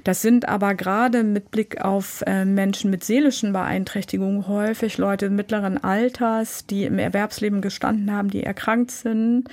Das 0.04 0.21
sind 0.21 0.47
aber 0.47 0.76
gerade 0.76 1.23
mit 1.23 1.52
Blick 1.52 1.82
auf 1.82 2.23
äh, 2.26 2.45
Menschen 2.45 2.91
mit 2.91 3.04
seelischen 3.04 3.54
Beeinträchtigungen 3.54 4.47
häufig 4.47 4.97
Leute 4.97 5.30
mittleren 5.30 5.84
Alters, 5.84 6.65
die 6.65 6.86
im 6.86 6.99
Erwerbsleben 6.99 7.62
gestanden 7.62 8.12
haben, 8.12 8.30
die 8.30 8.43
erkrankt 8.43 8.91
sind, 8.91 9.49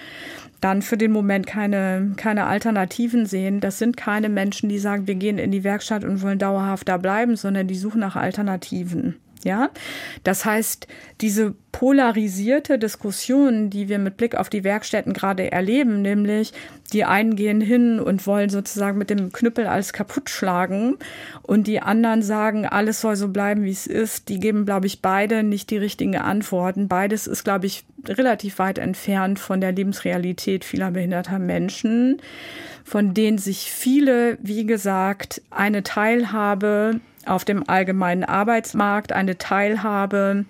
dann 0.60 0.82
für 0.82 0.96
den 0.96 1.12
Moment 1.12 1.46
keine, 1.46 2.12
keine 2.16 2.46
Alternativen 2.46 3.26
sehen. 3.26 3.60
Das 3.60 3.78
sind 3.78 3.96
keine 3.96 4.28
Menschen, 4.28 4.68
die 4.68 4.78
sagen, 4.78 5.06
wir 5.06 5.14
gehen 5.14 5.38
in 5.38 5.50
die 5.50 5.64
Werkstatt 5.64 6.04
und 6.04 6.22
wollen 6.22 6.38
dauerhaft 6.38 6.88
da 6.88 6.96
bleiben, 6.96 7.36
sondern 7.36 7.66
die 7.66 7.76
suchen 7.76 8.00
nach 8.00 8.16
Alternativen. 8.16 9.16
Ja, 9.42 9.70
das 10.22 10.44
heißt, 10.44 10.86
diese 11.22 11.54
polarisierte 11.72 12.78
Diskussion, 12.78 13.70
die 13.70 13.88
wir 13.88 13.98
mit 13.98 14.18
Blick 14.18 14.34
auf 14.34 14.50
die 14.50 14.64
Werkstätten 14.64 15.14
gerade 15.14 15.50
erleben, 15.50 16.02
nämlich 16.02 16.52
die 16.92 17.04
einen 17.04 17.36
gehen 17.36 17.62
hin 17.62 18.00
und 18.00 18.26
wollen 18.26 18.50
sozusagen 18.50 18.98
mit 18.98 19.08
dem 19.08 19.32
Knüppel 19.32 19.66
alles 19.66 19.94
kaputt 19.94 20.28
schlagen 20.28 20.98
und 21.42 21.66
die 21.66 21.80
anderen 21.80 22.22
sagen, 22.22 22.66
alles 22.66 23.00
soll 23.00 23.16
so 23.16 23.28
bleiben, 23.28 23.64
wie 23.64 23.70
es 23.70 23.86
ist, 23.86 24.28
die 24.28 24.40
geben, 24.40 24.66
glaube 24.66 24.86
ich, 24.86 25.00
beide 25.00 25.42
nicht 25.42 25.70
die 25.70 25.78
richtigen 25.78 26.16
Antworten. 26.16 26.88
Beides 26.88 27.26
ist, 27.26 27.44
glaube 27.44 27.64
ich, 27.64 27.84
relativ 28.06 28.58
weit 28.58 28.78
entfernt 28.78 29.38
von 29.38 29.62
der 29.62 29.72
Lebensrealität 29.72 30.64
vieler 30.64 30.90
behinderter 30.90 31.38
Menschen, 31.38 32.20
von 32.84 33.14
denen 33.14 33.38
sich 33.38 33.70
viele, 33.70 34.36
wie 34.42 34.66
gesagt, 34.66 35.40
eine 35.50 35.82
Teilhabe 35.82 37.00
auf 37.30 37.44
dem 37.44 37.68
allgemeinen 37.68 38.24
Arbeitsmarkt, 38.24 39.12
eine 39.12 39.38
Teilhabe 39.38 40.44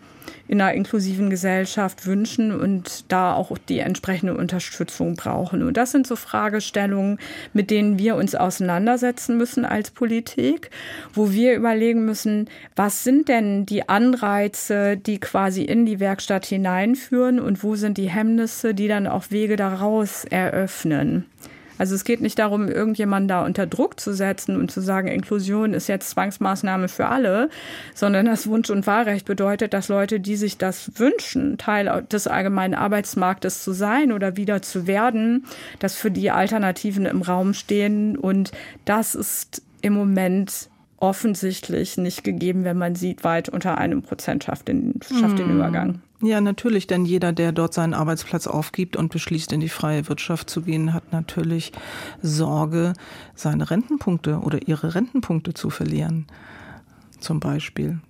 in 0.49 0.61
einer 0.61 0.75
inklusiven 0.75 1.31
Gesellschaft 1.31 2.07
wünschen 2.07 2.59
und 2.59 3.11
da 3.13 3.35
auch 3.35 3.57
die 3.69 3.81
entsprechende 3.81 4.35
Unterstützung 4.35 5.15
brauchen. 5.15 5.63
Und 5.63 5.77
das 5.77 5.93
sind 5.93 6.07
so 6.07 6.17
Fragestellungen, 6.17 7.19
mit 7.53 7.71
denen 7.71 7.99
wir 7.99 8.17
uns 8.17 8.35
auseinandersetzen 8.35 9.37
müssen 9.37 9.65
als 9.65 9.91
Politik, 9.91 10.71
wo 11.13 11.31
wir 11.33 11.55
überlegen 11.55 12.05
müssen, 12.05 12.49
was 12.77 13.05
sind 13.05 13.29
denn 13.29 13.67
die 13.67 13.89
Anreize, 13.89 14.97
die 14.97 15.21
quasi 15.21 15.63
in 15.63 15.87
die 15.87 16.01
Werkstatt 16.01 16.47
hineinführen 16.47 17.41
und 17.41 17.63
wo 17.63 17.77
sind 17.77 17.99
die 17.99 18.11
Hemmnisse, 18.11 18.75
die 18.75 18.89
dann 18.89 19.07
auch 19.07 19.31
Wege 19.31 19.57
daraus 19.57 20.25
eröffnen. 20.25 21.27
Also 21.81 21.95
es 21.95 22.05
geht 22.05 22.21
nicht 22.21 22.39
darum, 22.39 22.69
irgendjemanden 22.69 23.27
da 23.27 23.43
unter 23.43 23.67
Druck 23.67 23.99
zu 23.99 24.13
setzen 24.13 24.61
und 24.61 24.71
zu 24.71 24.83
sagen, 24.83 25.09
Inklusion 25.09 25.73
ist 25.73 25.89
jetzt 25.89 26.11
Zwangsmaßnahme 26.11 26.89
für 26.89 27.07
alle, 27.07 27.49
sondern 27.95 28.27
das 28.27 28.47
Wunsch- 28.47 28.69
und 28.69 28.87
Wahlrecht 28.87 29.25
bedeutet, 29.25 29.73
dass 29.73 29.89
Leute, 29.89 30.21
die 30.21 30.37
sich 30.37 30.59
das 30.59 30.91
wünschen, 30.99 31.57
Teil 31.57 32.05
des 32.13 32.27
allgemeinen 32.27 32.75
Arbeitsmarktes 32.75 33.65
zu 33.65 33.73
sein 33.73 34.13
oder 34.13 34.37
wieder 34.37 34.61
zu 34.61 34.87
werden, 34.87 35.47
dass 35.79 35.97
für 35.97 36.11
die 36.11 36.31
Alternativen 36.31 37.07
im 37.07 37.23
Raum 37.23 37.55
stehen. 37.55 38.19
Und 38.19 38.53
das 38.85 39.15
ist 39.15 39.63
im 39.81 39.95
Moment 39.95 40.69
offensichtlich 40.99 41.97
nicht 41.97 42.25
gegeben, 42.25 42.65
wenn 42.65 42.77
man 42.77 42.95
sieht, 42.95 43.25
weit 43.25 43.49
unter 43.49 43.79
einem 43.79 44.03
Prozent 44.03 44.45
schafft 44.45 44.69
den, 44.69 45.01
schafft 45.19 45.39
den 45.39 45.49
hm. 45.49 45.57
Übergang. 45.57 46.03
Ja, 46.23 46.43
natürlich, 46.43 46.87
denn 46.87 47.07
jeder, 47.07 47.33
der 47.33 47.53
dort 47.53 47.73
seinen 47.73 47.95
Arbeitsplatz 47.95 48.47
aufgibt 48.47 48.97
und 48.97 49.11
beschließt, 49.11 49.53
in 49.53 49.61
die 49.61 49.71
freie 49.71 50.07
Wirtschaft 50.09 50.51
zu 50.51 50.61
gehen, 50.61 50.93
hat 50.93 51.13
natürlich 51.13 51.73
Sorge, 52.21 52.93
seine 53.35 53.71
Rentenpunkte 53.71 54.41
oder 54.41 54.69
ihre 54.69 54.95
Rentenpunkte 54.95 55.55
zu 55.55 55.71
verlieren. 55.71 56.27
Zum 57.21 57.41
Beispiel. 57.41 58.01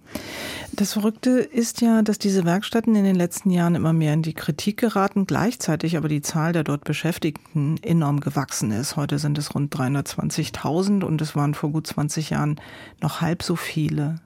Das 0.73 0.93
Verrückte 0.93 1.31
ist 1.31 1.81
ja, 1.81 2.03
dass 2.03 2.19
diese 2.19 2.45
Werkstätten 2.45 2.95
in 2.95 3.05
den 3.05 3.17
letzten 3.17 3.51
Jahren 3.51 3.75
immer 3.75 3.93
mehr 3.93 4.15
in 4.15 4.23
die 4.23 4.35
Kritik 4.35 4.79
geraten, 4.79 5.27
gleichzeitig 5.27 5.97
aber 5.97 6.09
die 6.09 6.23
Zahl 6.23 6.53
der 6.53 6.65
dort 6.65 6.85
Beschäftigten 6.85 7.77
enorm 7.83 8.21
gewachsen 8.21 8.71
ist. 8.71 8.97
Heute 8.97 9.19
sind 9.19 9.37
es 9.39 9.55
rund 9.55 9.75
320.000 9.75 11.03
und 11.05 11.21
es 11.23 11.35
waren 11.35 11.55
vor 11.55 11.71
gut 11.71 11.87
20 11.87 12.31
Jahren 12.31 12.61
noch 13.01 13.21
halb 13.21 13.43
so 13.43 13.57
viele. 13.57 14.17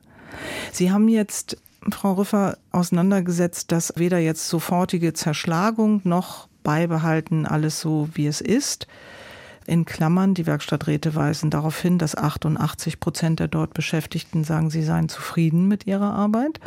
Sie 0.73 0.91
haben 0.91 1.09
jetzt 1.09 1.57
Frau 1.93 2.15
Rüffer, 2.15 2.59
auseinandergesetzt, 2.73 3.73
dass 3.73 3.93
weder 3.97 4.19
jetzt 4.19 4.49
sofortige 4.49 5.13
Zerschlagung 5.13 6.01
noch 6.05 6.49
beibehalten 6.63 7.47
alles 7.47 7.81
so, 7.81 8.09
wie 8.15 8.27
es 8.27 8.41
ist. 8.41 8.87
In 9.67 9.85
Klammern, 9.85 10.35
die 10.35 10.47
Werkstatträte 10.47 11.15
weisen 11.15 11.51
darauf 11.51 11.81
hin, 11.81 11.99
dass 11.99 12.17
88 12.17 13.01
Prozent 13.01 13.41
der 13.41 13.49
dort 13.49 13.73
Beschäftigten 13.73 14.45
sagen, 14.45 14.71
sie 14.71 14.83
seien 14.83 15.09
zufrieden 15.09 15.69
mit 15.69 15.87
ihrer 15.87 16.13
Arbeit. 16.13 16.61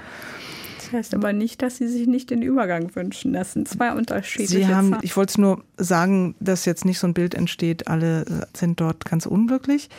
Das 0.77 0.93
heißt 0.93 1.13
aber 1.15 1.33
nicht, 1.33 1.61
dass 1.61 1.77
sie 1.77 1.87
sich 1.87 2.07
nicht 2.07 2.29
den 2.29 2.41
Übergang 2.41 2.95
wünschen. 2.95 3.33
Das 3.33 3.53
sind 3.53 3.67
zwei 3.67 3.91
unterschiedliche 3.91 4.65
Sie 4.65 4.67
haben, 4.67 4.97
ich 5.01 5.17
wollte 5.17 5.31
es 5.31 5.37
nur 5.37 5.63
sagen, 5.75 6.35
dass 6.39 6.65
jetzt 6.65 6.85
nicht 6.85 6.97
so 6.97 7.07
ein 7.07 7.13
Bild 7.13 7.35
entsteht, 7.35 7.87
alle 7.87 8.47
sind 8.55 8.79
dort 8.79 9.05
ganz 9.05 9.25
unglücklich. 9.25 9.89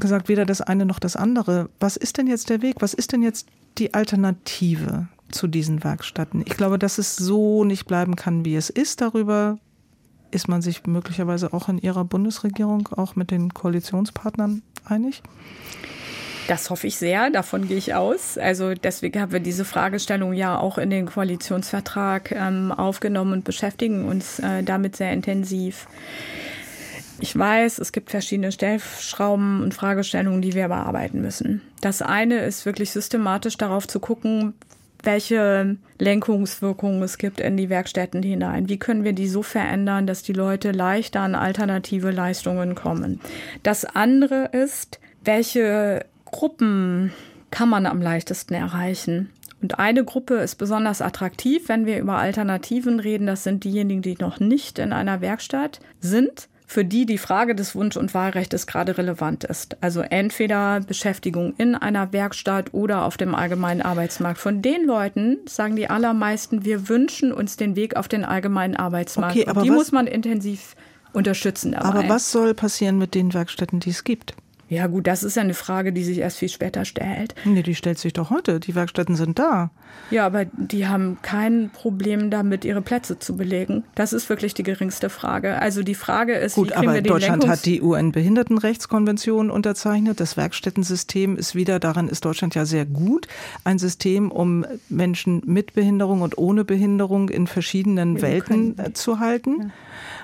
Gesagt, 0.00 0.28
weder 0.28 0.46
das 0.46 0.60
eine 0.60 0.86
noch 0.86 0.98
das 0.98 1.16
andere. 1.16 1.70
Was 1.80 1.96
ist 1.96 2.18
denn 2.18 2.26
jetzt 2.26 2.50
der 2.50 2.62
Weg? 2.62 2.76
Was 2.80 2.94
ist 2.94 3.12
denn 3.12 3.22
jetzt 3.22 3.48
die 3.78 3.94
Alternative 3.94 5.08
zu 5.30 5.46
diesen 5.46 5.82
Werkstätten? 5.82 6.42
Ich 6.46 6.56
glaube, 6.56 6.78
dass 6.78 6.98
es 6.98 7.16
so 7.16 7.64
nicht 7.64 7.86
bleiben 7.86 8.16
kann, 8.16 8.44
wie 8.44 8.56
es 8.56 8.70
ist. 8.70 9.00
Darüber 9.00 9.58
ist 10.30 10.48
man 10.48 10.62
sich 10.62 10.86
möglicherweise 10.86 11.52
auch 11.52 11.68
in 11.68 11.78
Ihrer 11.78 12.04
Bundesregierung, 12.04 12.88
auch 12.88 13.16
mit 13.16 13.30
den 13.30 13.52
Koalitionspartnern 13.54 14.62
einig? 14.84 15.22
Das 16.48 16.70
hoffe 16.70 16.86
ich 16.86 16.96
sehr, 16.96 17.28
davon 17.28 17.68
gehe 17.68 17.76
ich 17.76 17.94
aus. 17.94 18.38
Also 18.38 18.72
deswegen 18.72 19.20
haben 19.20 19.32
wir 19.32 19.40
diese 19.40 19.66
Fragestellung 19.66 20.32
ja 20.32 20.58
auch 20.58 20.78
in 20.78 20.88
den 20.88 21.04
Koalitionsvertrag 21.04 22.32
ähm, 22.32 22.72
aufgenommen 22.72 23.34
und 23.34 23.44
beschäftigen 23.44 24.06
uns 24.06 24.38
äh, 24.38 24.62
damit 24.62 24.96
sehr 24.96 25.12
intensiv. 25.12 25.86
Ich 27.20 27.36
weiß, 27.36 27.78
es 27.78 27.92
gibt 27.92 28.10
verschiedene 28.10 28.52
Stellschrauben 28.52 29.62
und 29.62 29.74
Fragestellungen, 29.74 30.40
die 30.40 30.54
wir 30.54 30.68
bearbeiten 30.68 31.20
müssen. 31.20 31.62
Das 31.80 32.00
eine 32.00 32.40
ist 32.40 32.64
wirklich 32.64 32.90
systematisch 32.90 33.56
darauf 33.56 33.88
zu 33.88 33.98
gucken, 33.98 34.54
welche 35.02 35.76
Lenkungswirkungen 35.98 37.02
es 37.02 37.18
gibt 37.18 37.40
in 37.40 37.56
die 37.56 37.70
Werkstätten 37.70 38.22
hinein. 38.22 38.68
Wie 38.68 38.78
können 38.78 39.04
wir 39.04 39.12
die 39.12 39.28
so 39.28 39.42
verändern, 39.42 40.06
dass 40.06 40.22
die 40.22 40.32
Leute 40.32 40.72
leichter 40.72 41.20
an 41.20 41.34
alternative 41.34 42.10
Leistungen 42.10 42.74
kommen? 42.74 43.20
Das 43.62 43.84
andere 43.84 44.50
ist, 44.52 45.00
welche 45.24 46.04
Gruppen 46.24 47.12
kann 47.50 47.68
man 47.68 47.86
am 47.86 48.02
leichtesten 48.02 48.54
erreichen? 48.54 49.30
Und 49.60 49.78
eine 49.78 50.04
Gruppe 50.04 50.34
ist 50.34 50.56
besonders 50.56 51.02
attraktiv, 51.02 51.68
wenn 51.68 51.84
wir 51.84 51.98
über 51.98 52.18
Alternativen 52.18 53.00
reden. 53.00 53.26
Das 53.26 53.42
sind 53.42 53.64
diejenigen, 53.64 54.02
die 54.02 54.16
noch 54.20 54.38
nicht 54.38 54.78
in 54.78 54.92
einer 54.92 55.20
Werkstatt 55.20 55.80
sind 56.00 56.48
für 56.68 56.84
die 56.84 57.06
die 57.06 57.16
Frage 57.16 57.54
des 57.54 57.74
Wunsch- 57.74 57.96
und 57.96 58.12
Wahlrechts 58.12 58.66
gerade 58.66 58.98
relevant 58.98 59.42
ist. 59.42 59.78
Also 59.80 60.02
entweder 60.02 60.80
Beschäftigung 60.80 61.54
in 61.56 61.74
einer 61.74 62.12
Werkstatt 62.12 62.74
oder 62.74 63.06
auf 63.06 63.16
dem 63.16 63.34
allgemeinen 63.34 63.80
Arbeitsmarkt. 63.80 64.38
Von 64.38 64.60
den 64.60 64.84
Leuten 64.84 65.38
sagen 65.46 65.76
die 65.76 65.88
allermeisten, 65.88 66.66
wir 66.66 66.90
wünschen 66.90 67.32
uns 67.32 67.56
den 67.56 67.74
Weg 67.74 67.96
auf 67.96 68.06
den 68.06 68.22
allgemeinen 68.22 68.76
Arbeitsmarkt. 68.76 69.34
Okay, 69.34 69.48
aber 69.48 69.62
und 69.62 69.66
die 69.66 69.70
muss 69.70 69.92
man 69.92 70.06
intensiv 70.06 70.76
unterstützen 71.14 71.72
dabei. 71.72 71.86
Aber 71.86 72.08
was 72.10 72.30
soll 72.30 72.52
passieren 72.52 72.98
mit 72.98 73.14
den 73.14 73.32
Werkstätten, 73.32 73.80
die 73.80 73.90
es 73.90 74.04
gibt? 74.04 74.34
Ja 74.68 74.86
gut, 74.86 75.06
das 75.06 75.22
ist 75.22 75.36
ja 75.36 75.42
eine 75.42 75.54
Frage, 75.54 75.92
die 75.92 76.04
sich 76.04 76.18
erst 76.18 76.38
viel 76.38 76.50
später 76.50 76.84
stellt. 76.84 77.34
Nee, 77.44 77.62
die 77.62 77.74
stellt 77.74 77.98
sich 77.98 78.12
doch 78.12 78.28
heute. 78.28 78.60
Die 78.60 78.74
Werkstätten 78.74 79.16
sind 79.16 79.38
da. 79.38 79.70
Ja, 80.10 80.26
aber 80.26 80.44
die 80.44 80.86
haben 80.86 81.18
kein 81.22 81.70
Problem 81.70 82.30
damit, 82.30 82.66
ihre 82.66 82.82
Plätze 82.82 83.18
zu 83.18 83.36
belegen. 83.36 83.84
Das 83.94 84.12
ist 84.12 84.28
wirklich 84.28 84.52
die 84.52 84.62
geringste 84.62 85.08
Frage. 85.08 85.58
Also 85.58 85.82
die 85.82 85.94
Frage 85.94 86.34
ist, 86.34 86.54
gut, 86.54 86.68
wie 86.68 86.72
kriegen 86.72 86.86
aber 86.86 86.94
wir 86.94 87.02
den 87.02 87.12
Deutschland 87.12 87.42
Lenkungs 87.44 87.58
hat 87.58 87.64
die 87.64 87.80
UN-Behindertenrechtskonvention 87.80 89.50
unterzeichnet. 89.50 90.20
Das 90.20 90.36
Werkstättensystem 90.36 91.36
ist 91.36 91.54
wieder, 91.54 91.80
daran 91.80 92.08
ist 92.08 92.26
Deutschland 92.26 92.54
ja 92.54 92.66
sehr 92.66 92.84
gut, 92.84 93.26
ein 93.64 93.78
System, 93.78 94.30
um 94.30 94.66
Menschen 94.90 95.42
mit 95.46 95.72
Behinderung 95.72 96.20
und 96.20 96.36
ohne 96.36 96.66
Behinderung 96.66 97.30
in 97.30 97.46
verschiedenen 97.46 98.16
Ja, 98.16 98.22
Welten 98.22 98.78
äh, 98.78 98.92
zu 98.92 99.18
halten. 99.18 99.72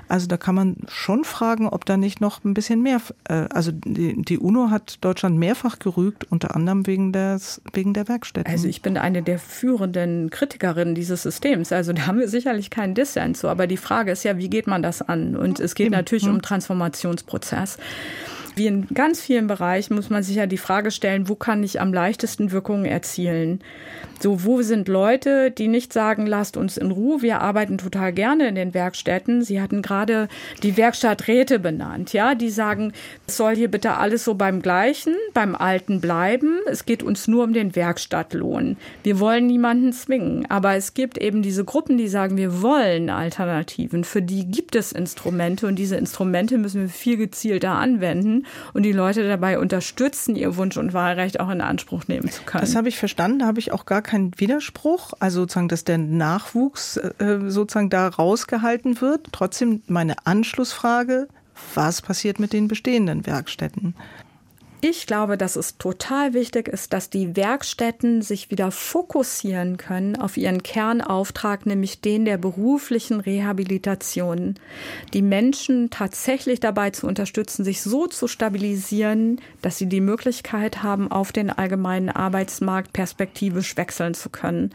Also 0.08 0.26
da 0.26 0.36
kann 0.36 0.54
man 0.54 0.76
schon 0.88 1.24
fragen, 1.24 1.68
ob 1.68 1.84
da 1.84 1.96
nicht 1.96 2.20
noch 2.20 2.44
ein 2.44 2.54
bisschen 2.54 2.82
mehr, 2.82 3.00
äh, 3.28 3.46
also 3.50 3.72
die, 3.72 4.20
die 4.22 4.38
UNO 4.38 4.70
hat 4.70 4.98
Deutschland 5.00 5.38
mehrfach 5.38 5.78
gerügt, 5.78 6.30
unter 6.30 6.54
anderem 6.54 6.86
wegen, 6.86 7.12
des, 7.12 7.60
wegen 7.72 7.94
der 7.94 8.08
Werkstätten. 8.08 8.52
Also 8.52 8.68
ich 8.68 8.82
bin 8.82 8.96
eine 8.96 9.22
der 9.22 9.38
führenden 9.38 10.30
Kritikerinnen 10.30 10.94
dieses 10.94 11.22
Systems. 11.22 11.72
Also 11.72 11.92
da 11.92 12.06
haben 12.06 12.18
wir 12.18 12.28
sicherlich 12.28 12.70
keinen 12.70 12.94
Dissens 12.94 13.40
zu. 13.40 13.48
Aber 13.48 13.66
die 13.66 13.76
Frage 13.76 14.12
ist 14.12 14.24
ja, 14.24 14.38
wie 14.38 14.50
geht 14.50 14.66
man 14.66 14.82
das 14.82 15.02
an? 15.02 15.36
Und 15.36 15.60
es 15.60 15.74
geht 15.74 15.86
Eben. 15.86 15.94
natürlich 15.94 16.24
Hm. 16.24 16.34
um 16.34 16.42
Transformationsprozess. 16.42 17.78
Wie 18.56 18.66
in 18.66 18.86
ganz 18.94 19.20
vielen 19.20 19.48
Bereichen 19.48 19.94
muss 19.96 20.10
man 20.10 20.22
sich 20.22 20.36
ja 20.36 20.46
die 20.46 20.58
Frage 20.58 20.92
stellen, 20.92 21.28
wo 21.28 21.34
kann 21.34 21.64
ich 21.64 21.80
am 21.80 21.92
leichtesten 21.92 22.52
Wirkungen 22.52 22.84
erzielen? 22.84 23.60
So, 24.24 24.42
wo 24.42 24.62
sind 24.62 24.88
Leute, 24.88 25.50
die 25.50 25.68
nicht 25.68 25.92
sagen, 25.92 26.24
lasst 26.24 26.56
uns 26.56 26.78
in 26.78 26.90
Ruhe, 26.90 27.20
wir 27.20 27.42
arbeiten 27.42 27.76
total 27.76 28.10
gerne 28.10 28.48
in 28.48 28.54
den 28.54 28.72
Werkstätten. 28.72 29.42
Sie 29.42 29.60
hatten 29.60 29.82
gerade 29.82 30.28
die 30.62 30.78
Werkstatträte 30.78 31.58
benannt, 31.58 32.14
ja, 32.14 32.34
die 32.34 32.48
sagen, 32.48 32.94
es 33.26 33.36
soll 33.36 33.54
hier 33.54 33.70
bitte 33.70 33.98
alles 33.98 34.24
so 34.24 34.32
beim 34.32 34.62
Gleichen, 34.62 35.14
beim 35.34 35.54
Alten 35.54 36.00
bleiben. 36.00 36.60
Es 36.66 36.86
geht 36.86 37.02
uns 37.02 37.28
nur 37.28 37.44
um 37.44 37.52
den 37.52 37.76
Werkstattlohn. 37.76 38.78
Wir 39.02 39.20
wollen 39.20 39.46
niemanden 39.46 39.92
zwingen. 39.92 40.46
Aber 40.48 40.74
es 40.74 40.94
gibt 40.94 41.18
eben 41.18 41.42
diese 41.42 41.66
Gruppen, 41.66 41.98
die 41.98 42.08
sagen, 42.08 42.38
wir 42.38 42.62
wollen 42.62 43.10
Alternativen. 43.10 44.04
Für 44.04 44.22
die 44.22 44.46
gibt 44.46 44.74
es 44.74 44.92
Instrumente 44.92 45.66
und 45.66 45.76
diese 45.76 45.96
Instrumente 45.96 46.56
müssen 46.56 46.80
wir 46.80 46.88
viel 46.88 47.18
gezielter 47.18 47.72
anwenden 47.72 48.46
und 48.72 48.84
die 48.84 48.92
Leute 48.92 49.28
dabei 49.28 49.58
unterstützen, 49.58 50.34
ihr 50.34 50.56
Wunsch- 50.56 50.78
und 50.78 50.94
Wahlrecht 50.94 51.40
auch 51.40 51.50
in 51.50 51.60
Anspruch 51.60 52.08
nehmen 52.08 52.30
zu 52.30 52.42
können. 52.44 52.62
Das 52.62 52.74
habe 52.74 52.88
ich 52.88 52.96
verstanden, 52.96 53.40
da 53.40 53.46
habe 53.46 53.58
ich 53.58 53.70
auch 53.70 53.84
gar 53.84 54.00
keinen 54.14 54.38
Widerspruch. 54.38 55.12
Also 55.18 55.40
sozusagen, 55.40 55.68
dass 55.68 55.84
der 55.84 55.98
Nachwuchs 55.98 56.96
äh, 56.96 57.40
sozusagen 57.48 57.90
da 57.90 58.08
rausgehalten 58.08 59.00
wird. 59.00 59.28
Trotzdem 59.32 59.82
meine 59.88 60.26
Anschlussfrage, 60.26 61.28
was 61.74 62.00
passiert 62.00 62.38
mit 62.38 62.52
den 62.52 62.68
bestehenden 62.68 63.26
Werkstätten? 63.26 63.94
Ich 64.86 65.06
glaube, 65.06 65.38
dass 65.38 65.56
es 65.56 65.78
total 65.78 66.34
wichtig 66.34 66.68
ist, 66.68 66.92
dass 66.92 67.08
die 67.08 67.36
Werkstätten 67.36 68.20
sich 68.20 68.50
wieder 68.50 68.70
fokussieren 68.70 69.78
können 69.78 70.14
auf 70.14 70.36
ihren 70.36 70.62
Kernauftrag, 70.62 71.64
nämlich 71.64 72.02
den 72.02 72.26
der 72.26 72.36
beruflichen 72.36 73.20
Rehabilitation. 73.20 74.56
Die 75.14 75.22
Menschen 75.22 75.88
tatsächlich 75.88 76.60
dabei 76.60 76.90
zu 76.90 77.06
unterstützen, 77.06 77.64
sich 77.64 77.80
so 77.80 78.08
zu 78.08 78.28
stabilisieren, 78.28 79.40
dass 79.62 79.78
sie 79.78 79.88
die 79.88 80.02
Möglichkeit 80.02 80.82
haben, 80.82 81.10
auf 81.10 81.32
den 81.32 81.48
allgemeinen 81.48 82.10
Arbeitsmarkt 82.10 82.92
perspektivisch 82.92 83.78
wechseln 83.78 84.12
zu 84.12 84.28
können. 84.28 84.70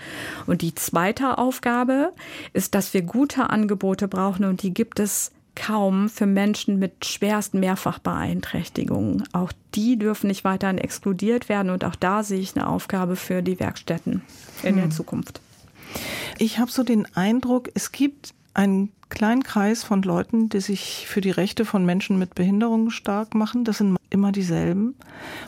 Und 0.47 0.63
die 0.63 0.73
zweite 0.73 1.37
Aufgabe 1.37 2.13
ist, 2.53 2.73
dass 2.73 2.95
wir 2.95 3.03
gute 3.03 3.51
Angebote 3.51 4.07
brauchen 4.07 4.45
und 4.45 4.63
die 4.63 4.73
gibt 4.73 4.99
es 4.99 5.29
kaum 5.59 6.09
für 6.09 6.25
Menschen 6.25 6.79
mit 6.79 7.05
schwersten 7.05 7.59
Mehrfachbeeinträchtigungen. 7.59 9.23
Auch 9.33 9.51
die 9.75 9.99
dürfen 9.99 10.27
nicht 10.27 10.43
weiterhin 10.43 10.77
exkludiert 10.77 11.49
werden 11.49 11.69
und 11.69 11.83
auch 11.83 11.95
da 11.95 12.23
sehe 12.23 12.39
ich 12.39 12.55
eine 12.55 12.67
Aufgabe 12.67 13.15
für 13.15 13.41
die 13.41 13.59
Werkstätten 13.59 14.21
in 14.63 14.77
der 14.77 14.89
Zukunft. 14.89 15.41
Ich 16.37 16.59
habe 16.59 16.71
so 16.71 16.83
den 16.83 17.05
Eindruck, 17.15 17.69
es 17.73 17.91
gibt 17.91 18.33
einen 18.53 18.91
kleinen 19.09 19.43
Kreis 19.43 19.83
von 19.83 20.01
Leuten, 20.01 20.49
die 20.49 20.61
sich 20.61 21.05
für 21.07 21.19
die 21.19 21.31
Rechte 21.31 21.65
von 21.65 21.85
Menschen 21.85 22.19
mit 22.19 22.35
Behinderungen 22.35 22.91
stark 22.91 23.35
machen. 23.35 23.65
Das 23.65 23.79
sind 23.79 23.97
immer 24.09 24.31
dieselben. 24.31 24.95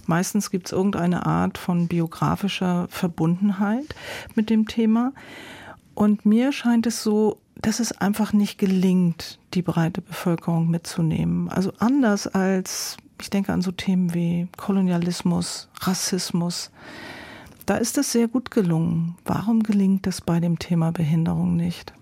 Meistens 0.08 0.50
gibt 0.50 0.68
es 0.68 0.72
irgendeine 0.72 1.26
Art 1.26 1.58
von 1.58 1.88
biografischer 1.88 2.88
Verbundenheit 2.90 3.96
mit 4.36 4.50
dem 4.50 4.68
Thema. 4.68 5.14
Und 5.94 6.26
mir 6.26 6.52
scheint 6.52 6.88
es 6.88 7.04
so, 7.04 7.38
dass 7.62 7.80
es 7.80 7.92
einfach 7.92 8.34
nicht 8.34 8.58
gelingt, 8.58 9.40
die 9.54 9.62
breite 9.62 10.02
Bevölkerung 10.02 10.70
mitzunehmen. 10.70 11.50
Also 11.50 11.72
anders 11.80 12.28
als, 12.28 12.98
ich 13.22 13.30
denke 13.30 13.54
an 13.54 13.62
so 13.62 13.72
Themen 13.72 14.14
wie 14.14 14.48
Kolonialismus, 14.58 15.70
Rassismus. 15.82 16.72
Da 17.66 17.78
ist 17.78 17.98
es 17.98 18.12
sehr 18.12 18.28
gut 18.28 18.52
gelungen. 18.52 19.16
Warum 19.26 19.62
gelingt 19.64 20.08
das 20.08 20.22
bei 20.22 20.40
dem 20.40 20.58
Thema 20.58 20.92
Behinderung 20.92 21.56
nicht? 21.56 21.94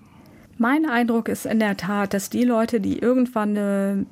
Mein 0.57 0.85
Eindruck 0.85 1.29
ist 1.29 1.45
in 1.45 1.59
der 1.59 1.77
Tat, 1.77 2.13
dass 2.13 2.29
die 2.29 2.43
Leute, 2.43 2.79
die 2.79 2.99
irgendwann 2.99 3.49
eine, 3.51 4.05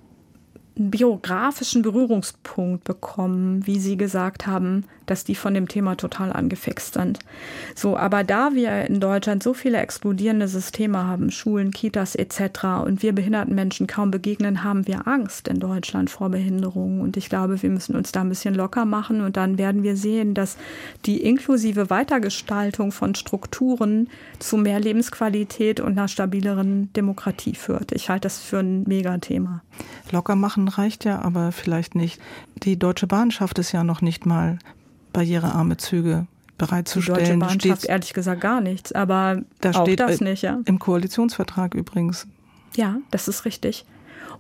einen 0.77 0.91
biografischen 0.91 1.81
Berührungspunkt 1.81 2.83
bekommen, 2.83 3.65
wie 3.65 3.79
Sie 3.79 3.97
gesagt 3.97 4.47
haben, 4.47 4.86
dass 5.08 5.24
die 5.24 5.36
von 5.36 5.54
dem 5.54 5.67
Thema 5.67 5.96
total 5.96 6.32
angefixt 6.32 6.93
sind. 6.93 7.20
So, 7.76 7.98
aber 7.98 8.24
da 8.24 8.54
wir 8.54 8.86
in 8.86 9.00
Deutschland 9.00 9.41
so 9.41 9.54
viele 9.54 9.80
explodierende 9.80 10.48
Systeme 10.48 11.06
haben, 11.06 11.32
Schulen, 11.32 11.72
Kitas 11.72 12.15
etc. 12.15 12.84
und 12.86 13.02
wir 13.02 13.13
behinderten 13.13 13.56
Menschen 13.56 13.88
kaum 13.88 14.12
begegnen, 14.12 14.63
haben 14.63 14.86
wir 14.88 15.08
Angst 15.08 15.48
in 15.48 15.60
Deutschland 15.60 16.10
vor 16.10 16.30
Behinderungen. 16.30 17.02
Und 17.02 17.17
ich 17.17 17.30
glaube, 17.30 17.62
wir 17.62 17.70
müssen 17.70 17.96
uns 17.96 18.12
da 18.12 18.22
ein 18.22 18.30
bisschen 18.30 18.54
locker 18.54 18.86
machen 18.86 19.22
und 19.22 19.38
dann 19.38 19.58
werden 19.58 19.84
wir 19.84 19.96
sehen, 19.96 20.34
dass 20.34 20.58
die 21.06 21.24
inklusive 21.24 21.89
Weitergestaltung 21.89 22.91
von 22.91 23.15
Strukturen 23.15 24.10
zu 24.39 24.58
mehr 24.58 24.80
Lebensqualität 24.80 25.80
und 25.80 25.98
einer 25.98 26.08
stabileren 26.08 26.91
Demokratie 26.93 27.56
führt. 27.56 27.91
Ich 27.91 28.10
halte 28.10 28.28
das 28.28 28.39
für 28.39 28.60
ein 28.60 28.84
Megathema. 28.84 29.62
Locker 30.12 30.36
machen 30.36 30.67
reicht 30.67 31.06
ja 31.06 31.22
aber 31.22 31.52
vielleicht 31.52 31.96
nicht. 31.96 32.20
Die 32.63 32.78
Deutsche 32.78 33.08
Bahn 33.08 33.32
schafft 33.32 33.60
es 33.60 33.72
ja 33.72 33.84
noch 33.84 34.02
nicht 34.02 34.26
mal, 34.26 34.60
barrierearme 35.17 35.77
Züge 35.77 36.27
Die 36.30 36.53
bereitzustellen. 36.60 37.17
Deutsche 37.19 37.38
Bahn 37.38 37.60
Steht- 37.60 37.71
schafft 37.71 37.86
ehrlich 37.86 38.13
gesagt 38.13 38.41
gar 38.41 38.62
nichts, 38.62 38.91
aber 38.91 39.41
da 39.62 39.71
auch 39.71 39.82
steht 39.84 39.99
das 39.99 40.21
äh, 40.21 40.23
nicht, 40.23 40.43
ja. 40.43 40.60
im 40.65 40.77
Koalitionsvertrag 40.77 41.73
übrigens. 41.73 42.27
Ja, 42.75 42.97
das 43.10 43.27
ist 43.27 43.43
richtig. 43.45 43.86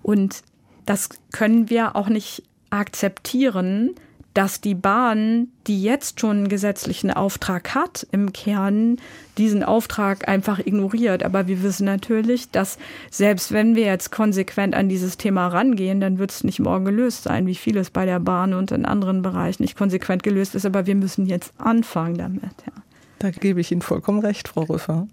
Und 0.03 0.43
das 0.85 1.09
können 1.31 1.69
wir 1.71 1.95
auch 1.95 2.09
nicht 2.09 2.43
akzeptieren, 2.69 3.95
dass 4.37 4.61
die 4.61 4.75
Bahn, 4.75 5.47
die 5.65 5.81
jetzt 5.81 6.19
schon 6.19 6.37
einen 6.37 6.47
gesetzlichen 6.47 7.09
Auftrag 7.09 7.73
hat, 7.73 8.05
im 8.11 8.33
Kern 8.33 8.97
diesen 9.39 9.63
Auftrag 9.63 10.27
einfach 10.27 10.59
ignoriert. 10.59 11.23
Aber 11.23 11.47
wir 11.47 11.63
wissen 11.63 11.85
natürlich, 11.85 12.51
dass 12.51 12.77
selbst 13.09 13.51
wenn 13.51 13.75
wir 13.75 13.85
jetzt 13.85 14.11
konsequent 14.11 14.75
an 14.75 14.89
dieses 14.89 15.17
Thema 15.17 15.47
rangehen, 15.47 15.99
dann 15.99 16.19
wird 16.19 16.29
es 16.29 16.43
nicht 16.43 16.59
morgen 16.59 16.85
gelöst 16.85 17.23
sein, 17.23 17.47
wie 17.47 17.55
vieles 17.55 17.89
bei 17.89 18.05
der 18.05 18.19
Bahn 18.19 18.53
und 18.53 18.71
in 18.71 18.85
anderen 18.85 19.23
Bereichen 19.23 19.63
nicht 19.63 19.75
konsequent 19.75 20.21
gelöst 20.21 20.53
ist. 20.53 20.67
Aber 20.67 20.85
wir 20.85 20.93
müssen 20.93 21.25
jetzt 21.25 21.51
anfangen 21.57 22.19
damit. 22.19 22.43
Ja. 22.43 22.73
Da 23.17 23.31
gebe 23.31 23.59
ich 23.59 23.71
Ihnen 23.71 23.81
vollkommen 23.81 24.19
recht, 24.19 24.49
Frau 24.49 24.61
Rüffer. 24.61 25.07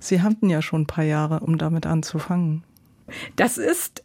Sie 0.00 0.22
hatten 0.22 0.48
ja 0.48 0.62
schon 0.62 0.82
ein 0.82 0.86
paar 0.86 1.04
Jahre, 1.04 1.40
um 1.40 1.58
damit 1.58 1.84
anzufangen. 1.84 2.64
Das 3.36 3.58
ist 3.58 4.02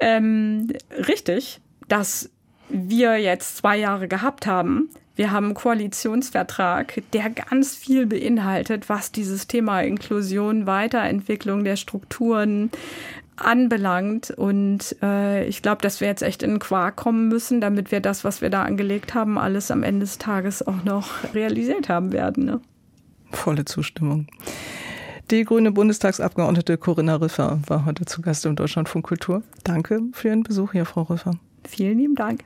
ähm, 0.00 0.68
richtig, 1.06 1.60
dass 1.88 2.30
wir 2.72 3.18
jetzt 3.18 3.58
zwei 3.58 3.76
Jahre 3.76 4.08
gehabt 4.08 4.46
haben. 4.46 4.88
Wir 5.14 5.30
haben 5.30 5.46
einen 5.46 5.54
Koalitionsvertrag, 5.54 7.02
der 7.12 7.30
ganz 7.30 7.76
viel 7.76 8.06
beinhaltet, 8.06 8.88
was 8.88 9.12
dieses 9.12 9.46
Thema 9.46 9.82
Inklusion, 9.82 10.66
Weiterentwicklung 10.66 11.64
der 11.64 11.76
Strukturen 11.76 12.70
anbelangt. 13.36 14.30
Und 14.30 14.96
äh, 15.02 15.44
ich 15.46 15.60
glaube, 15.60 15.82
dass 15.82 16.00
wir 16.00 16.08
jetzt 16.08 16.22
echt 16.22 16.42
in 16.42 16.50
den 16.50 16.58
Quark 16.58 16.96
kommen 16.96 17.28
müssen, 17.28 17.60
damit 17.60 17.92
wir 17.92 18.00
das, 18.00 18.24
was 18.24 18.40
wir 18.40 18.48
da 18.48 18.62
angelegt 18.62 19.14
haben, 19.14 19.38
alles 19.38 19.70
am 19.70 19.82
Ende 19.82 20.00
des 20.00 20.18
Tages 20.18 20.66
auch 20.66 20.82
noch 20.84 21.34
realisiert 21.34 21.90
haben 21.90 22.12
werden. 22.12 22.44
Ne? 22.46 22.60
Volle 23.32 23.64
Zustimmung. 23.66 24.28
Die 25.30 25.44
grüne 25.44 25.72
Bundestagsabgeordnete 25.72 26.76
Corinna 26.78 27.16
Rüffer 27.16 27.60
war 27.66 27.84
heute 27.84 28.04
zu 28.04 28.22
Gast 28.22 28.44
im 28.44 28.56
Deutschlandfunk 28.56 29.06
Kultur. 29.06 29.42
Danke 29.64 30.00
für 30.12 30.28
Ihren 30.28 30.42
Besuch 30.42 30.72
hier, 30.72 30.84
Frau 30.84 31.02
Rüffer. 31.02 31.32
Vielen 31.64 31.98
lieben 31.98 32.14
Dank. 32.14 32.44